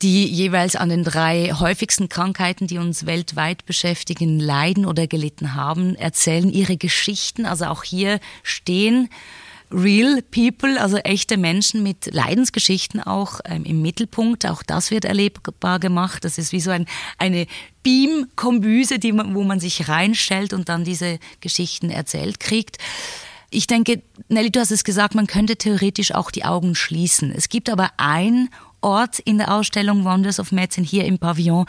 die 0.00 0.26
jeweils 0.26 0.76
an 0.76 0.88
den 0.88 1.04
drei 1.04 1.52
häufigsten 1.52 2.08
Krankheiten, 2.08 2.66
die 2.66 2.78
uns 2.78 3.04
weltweit 3.04 3.66
beschäftigen, 3.66 4.38
leiden 4.38 4.86
oder 4.86 5.06
gelitten 5.06 5.54
haben, 5.54 5.94
erzählen 5.96 6.50
ihre 6.50 6.76
Geschichten. 6.76 7.44
Also 7.44 7.66
auch 7.66 7.82
hier 7.82 8.20
stehen 8.42 9.08
Real 9.70 10.22
People, 10.22 10.80
also 10.80 10.96
echte 10.98 11.36
Menschen 11.36 11.82
mit 11.82 12.12
Leidensgeschichten 12.12 13.02
auch 13.02 13.40
ähm, 13.44 13.64
im 13.64 13.82
Mittelpunkt. 13.82 14.46
Auch 14.46 14.62
das 14.62 14.90
wird 14.90 15.04
erlebbar 15.04 15.78
gemacht. 15.78 16.24
Das 16.24 16.38
ist 16.38 16.52
wie 16.52 16.60
so 16.60 16.70
ein, 16.70 16.86
eine 17.18 17.46
Beam-Kombüse, 17.82 18.96
wo 19.02 19.44
man 19.44 19.60
sich 19.60 19.88
reinstellt 19.88 20.52
und 20.52 20.68
dann 20.68 20.84
diese 20.84 21.18
Geschichten 21.40 21.90
erzählt 21.90 22.40
kriegt. 22.40 22.78
Ich 23.50 23.66
denke, 23.66 24.02
Nelly, 24.28 24.50
du 24.50 24.60
hast 24.60 24.70
es 24.70 24.84
gesagt, 24.84 25.14
man 25.14 25.26
könnte 25.26 25.56
theoretisch 25.56 26.12
auch 26.14 26.30
die 26.30 26.44
Augen 26.44 26.74
schließen. 26.74 27.32
Es 27.32 27.48
gibt 27.48 27.70
aber 27.70 27.90
ein 27.96 28.50
Ort 28.80 29.18
in 29.18 29.38
der 29.38 29.54
Ausstellung 29.54 30.04
Wonders 30.04 30.38
of 30.38 30.52
Medicine 30.52 30.86
hier 30.86 31.04
im 31.04 31.18
Pavillon, 31.18 31.66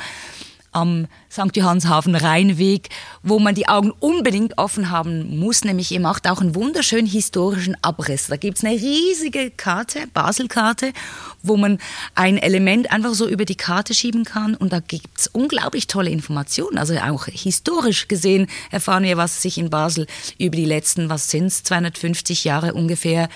am 0.72 1.08
St. 1.32 1.56
Johannshafen 1.56 2.16
Rheinweg, 2.16 2.90
wo 3.24 3.40
man 3.40 3.56
die 3.56 3.68
Augen 3.68 3.92
unbedingt 4.00 4.58
offen 4.58 4.90
haben 4.90 5.40
muss, 5.40 5.64
nämlich 5.64 5.92
ihr 5.92 6.00
macht 6.00 6.28
auch 6.28 6.42
einen 6.42 6.56
wunderschönen 6.56 7.08
historischen 7.08 7.76
Abriss. 7.82 8.28
Da 8.28 8.38
gibt's 8.38 8.64
eine 8.64 8.76
riesige 8.76 9.52
Karte, 9.52 10.08
Baselkarte, 10.14 10.94
wo 11.42 11.58
man 11.58 11.80
ein 12.16 12.38
Element 12.38 12.92
einfach 12.92 13.14
so 13.14 13.28
über 13.28 13.46
die 13.46 13.56
Karte 13.56 13.94
schieben 13.94 14.24
kann 14.24 14.56
und 14.56 14.74
da 14.74 14.80
gibt's 14.80 15.28
unglaublich 15.28 15.88
tolle 15.88 16.10
Informationen. 16.10 16.78
Also 16.78 16.96
auch 16.98 17.26
historisch 17.26 18.08
gesehen 18.08 18.48
erfahren 18.72 19.04
wir, 19.04 19.18
was 19.18 19.42
sich 19.42 19.58
in 19.58 19.70
Basel 19.70 20.08
über 20.38 20.56
die 20.56 20.66
letzten, 20.66 21.10
was 21.10 21.30
sind's, 21.30 21.64
250 21.64 22.44
Jahre 22.44 22.74
ungefähr, 22.74 23.30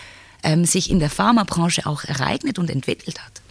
ähm, 0.44 0.66
sich 0.66 0.90
in 0.90 1.00
der 1.00 1.10
Pharmabranche 1.10 1.86
auch 1.86 2.04
ereignet 2.04 2.60
und 2.60 2.70
entwickelt 2.70 3.24
hat 3.24 3.43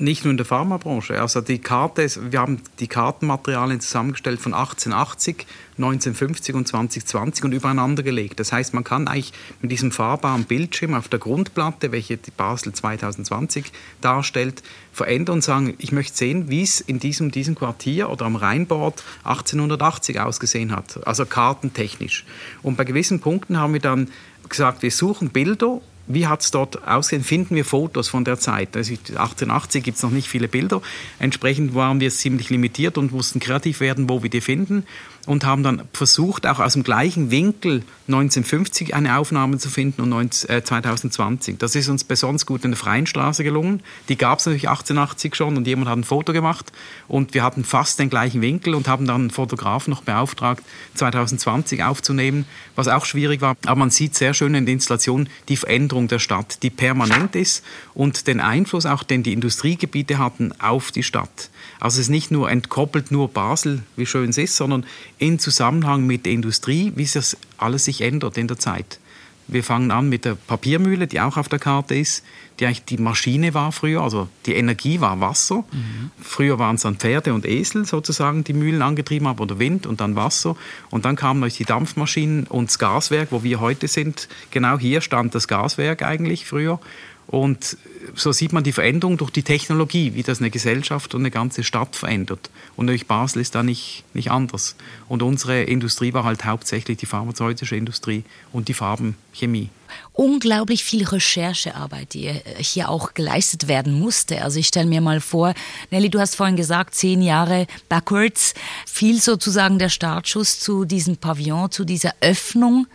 nicht 0.00 0.24
nur 0.24 0.30
in 0.30 0.36
der 0.36 0.46
Pharmabranche. 0.46 1.20
Also 1.20 1.40
die 1.40 1.58
Karte, 1.58 2.08
wir 2.30 2.40
haben 2.40 2.60
die 2.78 2.86
Kartenmaterialien 2.86 3.80
zusammengestellt 3.80 4.40
von 4.40 4.54
1880, 4.54 5.46
1950 5.76 6.54
und 6.54 6.68
2020 6.68 7.44
und 7.44 7.52
übereinander 7.52 8.02
gelegt. 8.02 8.40
Das 8.40 8.52
heißt, 8.52 8.74
man 8.74 8.84
kann 8.84 9.08
eigentlich 9.08 9.32
mit 9.60 9.72
diesem 9.72 9.90
fahrbaren 9.90 10.44
Bildschirm 10.44 10.94
auf 10.94 11.08
der 11.08 11.18
Grundplatte, 11.18 11.92
welche 11.92 12.16
die 12.16 12.30
Basel 12.30 12.72
2020 12.72 13.72
darstellt, 14.00 14.62
verändern 14.92 15.36
und 15.36 15.42
sagen, 15.42 15.74
ich 15.78 15.92
möchte 15.92 16.16
sehen, 16.16 16.48
wie 16.48 16.62
es 16.62 16.80
in 16.80 16.98
diesem, 16.98 17.30
diesem 17.30 17.54
Quartier 17.54 18.10
oder 18.10 18.26
am 18.26 18.36
Rheinbord 18.36 19.02
1880 19.24 20.20
ausgesehen 20.20 20.74
hat. 20.74 21.06
Also 21.06 21.26
kartentechnisch. 21.26 22.24
Und 22.62 22.76
bei 22.76 22.84
gewissen 22.84 23.20
Punkten 23.20 23.58
haben 23.58 23.72
wir 23.72 23.80
dann 23.80 24.08
gesagt, 24.48 24.82
wir 24.82 24.90
suchen 24.90 25.30
Bilder 25.30 25.80
wie 26.06 26.26
hat 26.26 26.42
es 26.42 26.50
dort 26.50 26.86
ausgesehen? 26.86 27.24
Finden 27.24 27.54
wir 27.54 27.64
Fotos 27.64 28.08
von 28.08 28.24
der 28.24 28.38
Zeit? 28.38 28.76
Also 28.76 28.92
1880 28.92 29.82
gibt 29.82 29.96
es 29.96 30.02
noch 30.02 30.10
nicht 30.10 30.28
viele 30.28 30.48
Bilder. 30.48 30.82
Entsprechend 31.18 31.74
waren 31.74 32.00
wir 32.00 32.10
ziemlich 32.10 32.50
limitiert 32.50 32.98
und 32.98 33.12
mussten 33.12 33.40
kreativ 33.40 33.80
werden, 33.80 34.08
wo 34.08 34.22
wir 34.22 34.30
die 34.30 34.40
finden 34.40 34.84
und 35.26 35.44
haben 35.44 35.62
dann 35.62 35.82
versucht, 35.92 36.46
auch 36.46 36.60
aus 36.60 36.74
dem 36.74 36.82
gleichen 36.82 37.30
Winkel 37.30 37.82
1950 38.06 38.94
eine 38.94 39.18
Aufnahme 39.18 39.58
zu 39.58 39.70
finden 39.70 40.12
und 40.12 40.34
2020. 40.34 41.54
Äh, 41.54 41.58
das 41.58 41.74
ist 41.74 41.88
uns 41.88 42.04
besonders 42.04 42.46
gut 42.46 42.64
in 42.64 42.72
der 42.72 42.78
Freien 42.78 43.06
Straße 43.06 43.44
gelungen. 43.44 43.82
Die 44.08 44.16
gab 44.16 44.38
es 44.38 44.46
natürlich 44.46 44.68
1880 44.68 45.34
schon 45.34 45.56
und 45.56 45.66
jemand 45.66 45.88
hat 45.88 45.98
ein 45.98 46.04
Foto 46.04 46.32
gemacht 46.32 46.72
und 47.08 47.34
wir 47.34 47.42
hatten 47.42 47.64
fast 47.64 47.98
den 47.98 48.10
gleichen 48.10 48.42
Winkel 48.42 48.74
und 48.74 48.88
haben 48.88 49.06
dann 49.06 49.22
einen 49.22 49.30
Fotografen 49.30 49.90
noch 49.90 50.02
beauftragt, 50.02 50.62
2020 50.94 51.82
aufzunehmen, 51.82 52.44
was 52.76 52.88
auch 52.88 53.06
schwierig 53.06 53.40
war. 53.40 53.56
Aber 53.64 53.76
man 53.76 53.90
sieht 53.90 54.14
sehr 54.14 54.34
schön 54.34 54.54
in 54.54 54.66
der 54.66 54.74
Installation 54.74 55.28
die 55.48 55.56
Veränderung 55.56 56.08
der 56.08 56.18
Stadt, 56.18 56.62
die 56.62 56.70
permanent 56.70 57.34
ist 57.36 57.64
und 57.94 58.26
den 58.26 58.40
Einfluss 58.40 58.86
auch, 58.86 59.02
den 59.02 59.22
die 59.22 59.32
Industriegebiete 59.32 60.18
hatten 60.18 60.52
auf 60.60 60.92
die 60.92 61.02
Stadt. 61.02 61.50
Also 61.80 61.96
es 61.96 62.06
ist 62.06 62.10
nicht 62.10 62.30
nur 62.30 62.50
entkoppelt 62.50 63.10
nur 63.10 63.28
Basel, 63.28 63.82
wie 63.96 64.06
schön 64.06 64.30
es 64.30 64.38
ist, 64.38 64.56
sondern 64.56 64.86
in 65.18 65.38
Zusammenhang 65.38 66.06
mit 66.06 66.26
der 66.26 66.32
Industrie, 66.32 66.92
wie 66.96 67.06
sich 67.06 67.36
alles 67.58 67.84
sich 67.84 68.00
ändert 68.00 68.36
in 68.38 68.48
der 68.48 68.58
Zeit. 68.58 68.98
Wir 69.46 69.62
fangen 69.62 69.90
an 69.90 70.08
mit 70.08 70.24
der 70.24 70.36
Papiermühle, 70.36 71.06
die 71.06 71.20
auch 71.20 71.36
auf 71.36 71.50
der 71.50 71.58
Karte 71.58 71.94
ist, 71.94 72.24
die 72.58 72.66
eigentlich 72.66 72.84
die 72.84 72.96
Maschine 72.96 73.52
war 73.52 73.72
früher, 73.72 74.00
also 74.00 74.28
die 74.46 74.54
Energie 74.54 75.00
war 75.00 75.20
Wasser. 75.20 75.64
Mhm. 75.70 76.10
Früher 76.22 76.58
waren 76.58 76.76
es 76.76 76.82
dann 76.82 76.96
Pferde 76.96 77.34
und 77.34 77.44
Esel 77.44 77.84
sozusagen, 77.84 78.44
die 78.44 78.54
Mühlen 78.54 78.80
angetrieben 78.80 79.28
haben, 79.28 79.38
oder 79.40 79.58
Wind 79.58 79.86
und 79.86 80.00
dann 80.00 80.16
Wasser. 80.16 80.56
Und 80.90 81.04
dann 81.04 81.16
kamen 81.16 81.42
euch 81.42 81.56
die 81.56 81.64
Dampfmaschinen 81.64 82.46
und 82.46 82.70
das 82.70 82.78
Gaswerk, 82.78 83.32
wo 83.32 83.42
wir 83.42 83.60
heute 83.60 83.86
sind. 83.86 84.28
Genau 84.50 84.78
hier 84.78 85.02
stand 85.02 85.34
das 85.34 85.46
Gaswerk 85.46 86.02
eigentlich 86.02 86.46
früher. 86.46 86.80
Und 87.26 87.76
so 88.14 88.32
sieht 88.32 88.52
man 88.52 88.64
die 88.64 88.72
Veränderung 88.72 89.16
durch 89.16 89.30
die 89.30 89.42
Technologie, 89.42 90.14
wie 90.14 90.22
das 90.22 90.40
eine 90.40 90.50
Gesellschaft 90.50 91.14
und 91.14 91.22
eine 91.22 91.30
ganze 91.30 91.64
Stadt 91.64 91.96
verändert. 91.96 92.50
Und 92.76 92.86
natürlich 92.86 93.06
Basel 93.06 93.40
ist 93.40 93.54
da 93.54 93.62
nicht, 93.62 94.04
nicht 94.12 94.30
anders. 94.30 94.76
Und 95.08 95.22
unsere 95.22 95.62
Industrie 95.62 96.12
war 96.12 96.24
halt 96.24 96.44
hauptsächlich 96.44 96.98
die 96.98 97.06
pharmazeutische 97.06 97.76
Industrie 97.76 98.24
und 98.52 98.68
die 98.68 98.74
Farbenchemie. 98.74 99.70
Unglaublich 100.12 100.84
viel 100.84 101.04
Recherchearbeit, 101.04 102.14
die 102.14 102.30
hier 102.58 102.88
auch 102.88 103.14
geleistet 103.14 103.68
werden 103.68 103.98
musste. 103.98 104.42
Also 104.42 104.58
ich 104.58 104.68
stelle 104.68 104.86
mir 104.86 105.00
mal 105.00 105.20
vor, 105.20 105.54
Nelly, 105.90 106.10
du 106.10 106.20
hast 106.20 106.36
vorhin 106.36 106.56
gesagt, 106.56 106.94
zehn 106.94 107.22
Jahre 107.22 107.66
backwards, 107.88 108.54
fiel 108.86 109.20
sozusagen 109.20 109.78
der 109.78 109.88
Startschuss 109.88 110.60
zu 110.60 110.84
diesem 110.84 111.16
Pavillon, 111.16 111.70
zu 111.70 111.84
dieser 111.84 112.14
Öffnung. 112.20 112.86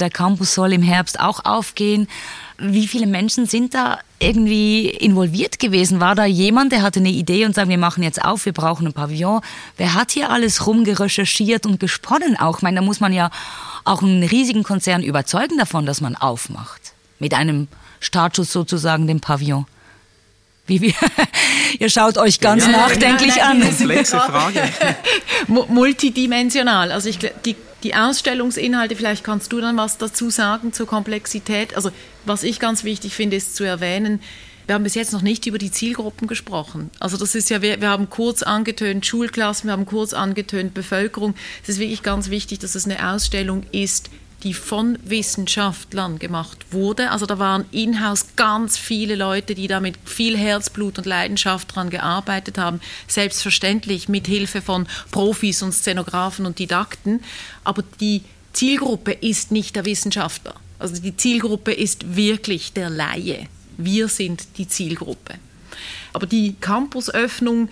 Der 0.00 0.10
Campus 0.10 0.54
soll 0.54 0.72
im 0.72 0.82
Herbst 0.82 1.18
auch 1.18 1.44
aufgehen. 1.44 2.08
Wie 2.60 2.88
viele 2.88 3.06
Menschen 3.06 3.46
sind 3.46 3.74
da 3.74 4.00
irgendwie 4.18 4.88
involviert 4.90 5.60
gewesen? 5.60 6.00
War 6.00 6.14
da 6.14 6.24
jemand, 6.24 6.72
der 6.72 6.82
hatte 6.82 6.98
eine 6.98 7.10
Idee 7.10 7.44
und 7.44 7.54
sagt, 7.54 7.68
wir 7.68 7.78
machen 7.78 8.02
jetzt 8.02 8.24
auf, 8.24 8.46
wir 8.46 8.52
brauchen 8.52 8.86
ein 8.86 8.92
Pavillon? 8.92 9.40
Wer 9.76 9.94
hat 9.94 10.10
hier 10.10 10.30
alles 10.30 10.66
rumgerecherchiert 10.66 11.66
und 11.66 11.78
gesponnen 11.78 12.36
auch? 12.36 12.58
Ich 12.58 12.62
meine, 12.62 12.80
da 12.80 12.82
muss 12.82 12.98
man 12.98 13.12
ja 13.12 13.30
auch 13.84 14.02
einen 14.02 14.24
riesigen 14.24 14.64
Konzern 14.64 15.02
überzeugen 15.02 15.56
davon, 15.56 15.86
dass 15.86 16.00
man 16.00 16.16
aufmacht. 16.16 16.92
Mit 17.20 17.32
einem 17.32 17.68
Startschuss 18.00 18.52
sozusagen, 18.52 19.06
dem 19.06 19.20
Pavillon. 19.20 19.66
Wie 20.66 20.82
wir, 20.82 20.94
ihr 21.78 21.88
schaut 21.88 22.18
euch 22.18 22.40
ganz 22.40 22.66
ja, 22.66 22.72
nachdenklich 22.72 23.36
nein, 23.36 23.60
nein, 23.60 23.68
an. 23.68 23.76
Komplexe 23.76 24.18
Frage. 24.18 24.62
Multidimensional. 25.68 26.92
Also 26.92 27.08
ich, 27.08 27.18
die 27.44 27.56
die 27.82 27.94
Ausstellungsinhalte, 27.94 28.96
vielleicht 28.96 29.24
kannst 29.24 29.52
du 29.52 29.60
dann 29.60 29.76
was 29.76 29.98
dazu 29.98 30.30
sagen 30.30 30.72
zur 30.72 30.86
Komplexität. 30.86 31.76
Also 31.76 31.90
was 32.24 32.42
ich 32.42 32.58
ganz 32.58 32.84
wichtig 32.84 33.14
finde, 33.14 33.36
ist 33.36 33.54
zu 33.56 33.64
erwähnen, 33.64 34.20
wir 34.66 34.74
haben 34.74 34.84
bis 34.84 34.94
jetzt 34.94 35.14
noch 35.14 35.22
nicht 35.22 35.46
über 35.46 35.56
die 35.56 35.70
Zielgruppen 35.70 36.28
gesprochen. 36.28 36.90
Also 37.00 37.16
das 37.16 37.34
ist 37.34 37.48
ja, 37.48 37.62
wir, 37.62 37.80
wir 37.80 37.88
haben 37.88 38.10
kurz 38.10 38.42
angetönt 38.42 39.06
Schulklassen, 39.06 39.68
wir 39.68 39.72
haben 39.72 39.86
kurz 39.86 40.12
angetönt 40.12 40.74
Bevölkerung. 40.74 41.34
Es 41.62 41.70
ist 41.70 41.78
wirklich 41.78 42.02
ganz 42.02 42.28
wichtig, 42.28 42.58
dass 42.58 42.74
es 42.74 42.84
eine 42.84 43.12
Ausstellung 43.12 43.62
ist, 43.72 44.10
die 44.42 44.54
von 44.54 44.98
Wissenschaftlern 45.04 46.18
gemacht 46.18 46.66
wurde. 46.70 47.10
Also 47.10 47.26
da 47.26 47.38
waren 47.38 47.64
in-house 47.72 48.36
ganz 48.36 48.78
viele 48.78 49.16
Leute, 49.16 49.54
die 49.54 49.66
da 49.66 49.80
mit 49.80 49.96
viel 50.04 50.36
Herzblut 50.36 50.98
und 50.98 51.06
Leidenschaft 51.06 51.74
dran 51.74 51.90
gearbeitet 51.90 52.58
haben. 52.58 52.80
Selbstverständlich 53.08 54.08
mit 54.08 54.26
Hilfe 54.26 54.62
von 54.62 54.86
Profis 55.10 55.62
und 55.62 55.72
Szenografen 55.72 56.46
und 56.46 56.58
Didakten. 56.58 57.20
Aber 57.64 57.82
die 58.00 58.22
Zielgruppe 58.52 59.12
ist 59.12 59.50
nicht 59.50 59.74
der 59.74 59.84
Wissenschaftler. 59.84 60.54
Also 60.78 61.00
die 61.02 61.16
Zielgruppe 61.16 61.72
ist 61.72 62.16
wirklich 62.16 62.72
der 62.72 62.90
Laie. 62.90 63.48
Wir 63.76 64.08
sind 64.08 64.46
die 64.58 64.68
Zielgruppe. 64.68 65.34
Aber 66.12 66.26
die 66.26 66.54
Campusöffnung, 66.60 67.68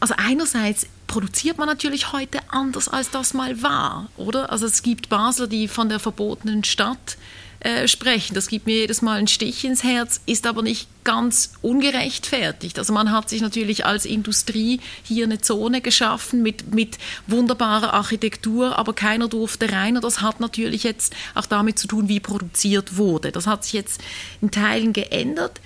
also 0.00 0.14
einerseits 0.16 0.86
produziert 1.06 1.58
man 1.58 1.68
natürlich 1.68 2.12
heute 2.12 2.38
anders, 2.48 2.88
als 2.88 3.10
das 3.10 3.34
mal 3.34 3.62
war, 3.62 4.10
oder? 4.16 4.50
Also 4.50 4.66
es 4.66 4.82
gibt 4.82 5.08
Basler, 5.08 5.46
die 5.46 5.68
von 5.68 5.88
der 5.88 6.00
verbotenen 6.00 6.64
Stadt 6.64 7.16
äh, 7.64 7.88
sprechen. 7.88 8.34
Das 8.34 8.48
gibt 8.48 8.66
mir 8.66 8.76
jedes 8.76 9.00
Mal 9.00 9.16
einen 9.16 9.26
Stich 9.26 9.64
ins 9.64 9.82
Herz, 9.82 10.20
ist 10.26 10.46
aber 10.46 10.60
nicht 10.60 10.86
ganz 11.02 11.54
ungerechtfertigt. 11.62 12.78
Also 12.78 12.92
man 12.92 13.10
hat 13.10 13.30
sich 13.30 13.40
natürlich 13.40 13.86
als 13.86 14.04
Industrie 14.04 14.80
hier 15.02 15.24
eine 15.24 15.40
Zone 15.40 15.80
geschaffen 15.80 16.42
mit, 16.42 16.74
mit 16.74 16.98
wunderbarer 17.26 17.94
Architektur, 17.94 18.78
aber 18.78 18.92
keiner 18.92 19.28
durfte 19.28 19.72
rein. 19.72 19.96
Und 19.96 20.04
das 20.04 20.20
hat 20.20 20.40
natürlich 20.40 20.82
jetzt 20.82 21.14
auch 21.34 21.46
damit 21.46 21.78
zu 21.78 21.86
tun, 21.86 22.06
wie 22.06 22.20
produziert 22.20 22.98
wurde. 22.98 23.32
Das 23.32 23.46
hat 23.46 23.64
sich 23.64 23.72
jetzt 23.72 23.98
in 24.42 24.50
Teilen 24.50 24.92
geändert. 24.92 25.62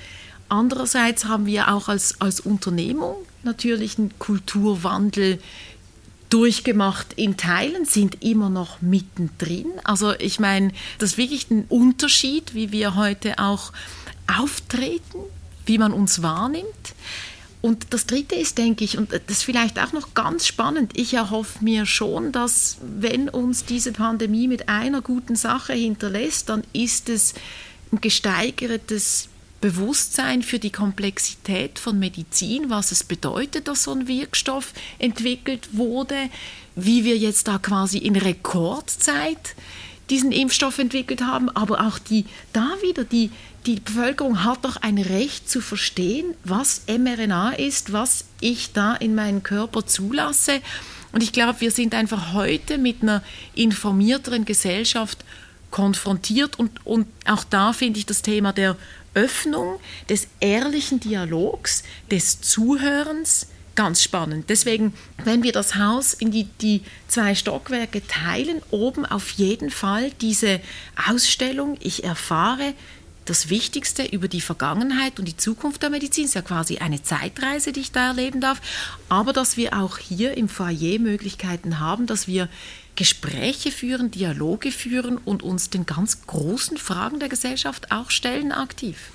Andererseits 0.48 1.24
haben 1.24 1.46
wir 1.46 1.72
auch 1.72 1.88
als, 1.88 2.20
als 2.20 2.38
Unternehmung 2.38 3.16
natürlich 3.42 3.98
einen 3.98 4.18
Kulturwandel 4.18 5.40
durchgemacht 6.30 7.14
in 7.14 7.36
Teilen, 7.36 7.84
sind 7.84 8.22
immer 8.22 8.50
noch 8.50 8.82
mittendrin. 8.82 9.66
Also 9.84 10.12
ich 10.18 10.38
meine, 10.38 10.72
das 10.98 11.12
ist 11.12 11.18
wirklich 11.18 11.50
ein 11.50 11.64
Unterschied, 11.68 12.54
wie 12.54 12.70
wir 12.70 12.94
heute 12.96 13.38
auch 13.38 13.72
auftreten, 14.26 15.18
wie 15.64 15.78
man 15.78 15.92
uns 15.92 16.22
wahrnimmt. 16.22 16.66
Und 17.60 17.88
das 17.90 18.06
Dritte 18.06 18.36
ist, 18.36 18.58
denke 18.58 18.84
ich, 18.84 18.98
und 18.98 19.12
das 19.12 19.20
ist 19.28 19.42
vielleicht 19.42 19.80
auch 19.80 19.92
noch 19.92 20.14
ganz 20.14 20.46
spannend, 20.46 20.92
ich 20.94 21.14
erhoffe 21.14 21.64
mir 21.64 21.86
schon, 21.86 22.30
dass 22.30 22.76
wenn 22.80 23.28
uns 23.28 23.64
diese 23.64 23.92
Pandemie 23.92 24.46
mit 24.46 24.68
einer 24.68 25.02
guten 25.02 25.34
Sache 25.34 25.72
hinterlässt, 25.72 26.50
dann 26.50 26.62
ist 26.72 27.08
es 27.08 27.34
ein 27.90 28.00
gesteigertes 28.00 29.28
Bewusstsein 29.60 30.42
für 30.42 30.58
die 30.58 30.70
Komplexität 30.70 31.78
von 31.78 31.98
Medizin, 31.98 32.70
was 32.70 32.92
es 32.92 33.02
bedeutet, 33.02 33.68
dass 33.68 33.84
so 33.84 33.92
ein 33.92 34.06
Wirkstoff 34.06 34.72
entwickelt 34.98 35.70
wurde, 35.72 36.30
wie 36.76 37.04
wir 37.04 37.16
jetzt 37.16 37.48
da 37.48 37.58
quasi 37.58 37.98
in 37.98 38.16
Rekordzeit 38.16 39.56
diesen 40.10 40.32
Impfstoff 40.32 40.78
entwickelt 40.78 41.22
haben, 41.22 41.50
aber 41.50 41.86
auch 41.86 41.98
die, 41.98 42.24
da 42.52 42.76
wieder, 42.82 43.04
die, 43.04 43.30
die 43.66 43.80
Bevölkerung 43.80 44.44
hat 44.44 44.64
doch 44.64 44.76
ein 44.76 44.98
Recht 44.98 45.50
zu 45.50 45.60
verstehen, 45.60 46.34
was 46.44 46.82
mRNA 46.86 47.50
ist, 47.50 47.92
was 47.92 48.24
ich 48.40 48.72
da 48.72 48.94
in 48.94 49.14
meinen 49.14 49.42
Körper 49.42 49.86
zulasse. 49.86 50.60
Und 51.12 51.22
ich 51.22 51.32
glaube, 51.32 51.60
wir 51.60 51.70
sind 51.70 51.94
einfach 51.94 52.32
heute 52.32 52.78
mit 52.78 53.02
einer 53.02 53.22
informierteren 53.54 54.44
Gesellschaft 54.44 55.24
konfrontiert 55.70 56.58
und, 56.58 56.86
und 56.86 57.06
auch 57.26 57.44
da 57.44 57.72
finde 57.72 57.98
ich 57.98 58.06
das 58.06 58.22
Thema 58.22 58.52
der 58.52 58.76
Öffnung, 59.14 59.80
des 60.08 60.28
ehrlichen 60.40 61.00
Dialogs, 61.00 61.82
des 62.10 62.40
Zuhörens 62.40 63.48
ganz 63.78 64.02
spannend. 64.02 64.46
Deswegen, 64.48 64.92
wenn 65.22 65.44
wir 65.44 65.52
das 65.52 65.76
Haus 65.76 66.12
in 66.12 66.32
die, 66.32 66.44
die 66.60 66.82
zwei 67.06 67.36
Stockwerke 67.36 68.04
teilen, 68.04 68.60
oben 68.72 69.06
auf 69.06 69.30
jeden 69.30 69.70
Fall 69.70 70.10
diese 70.20 70.60
Ausstellung, 71.08 71.76
ich 71.80 72.02
erfahre 72.02 72.74
das 73.24 73.50
Wichtigste 73.50 74.04
über 74.04 74.26
die 74.26 74.40
Vergangenheit 74.40 75.20
und 75.20 75.26
die 75.26 75.36
Zukunft 75.36 75.82
der 75.82 75.90
Medizin. 75.90 76.24
Es 76.24 76.30
ist 76.30 76.34
ja 76.34 76.42
quasi 76.42 76.78
eine 76.78 77.02
Zeitreise, 77.02 77.72
die 77.72 77.80
ich 77.80 77.92
da 77.92 78.08
erleben 78.08 78.40
darf. 78.40 78.60
Aber 79.08 79.32
dass 79.32 79.56
wir 79.56 79.78
auch 79.78 79.98
hier 79.98 80.36
im 80.36 80.48
Foyer 80.48 80.98
Möglichkeiten 80.98 81.78
haben, 81.78 82.06
dass 82.06 82.26
wir 82.26 82.48
Gespräche 82.98 83.70
führen, 83.70 84.10
Dialoge 84.10 84.72
führen 84.72 85.18
und 85.18 85.44
uns 85.44 85.70
den 85.70 85.86
ganz 85.86 86.26
großen 86.26 86.78
Fragen 86.78 87.20
der 87.20 87.28
Gesellschaft 87.28 87.92
auch 87.92 88.10
stellen 88.10 88.50
aktiv. 88.50 89.12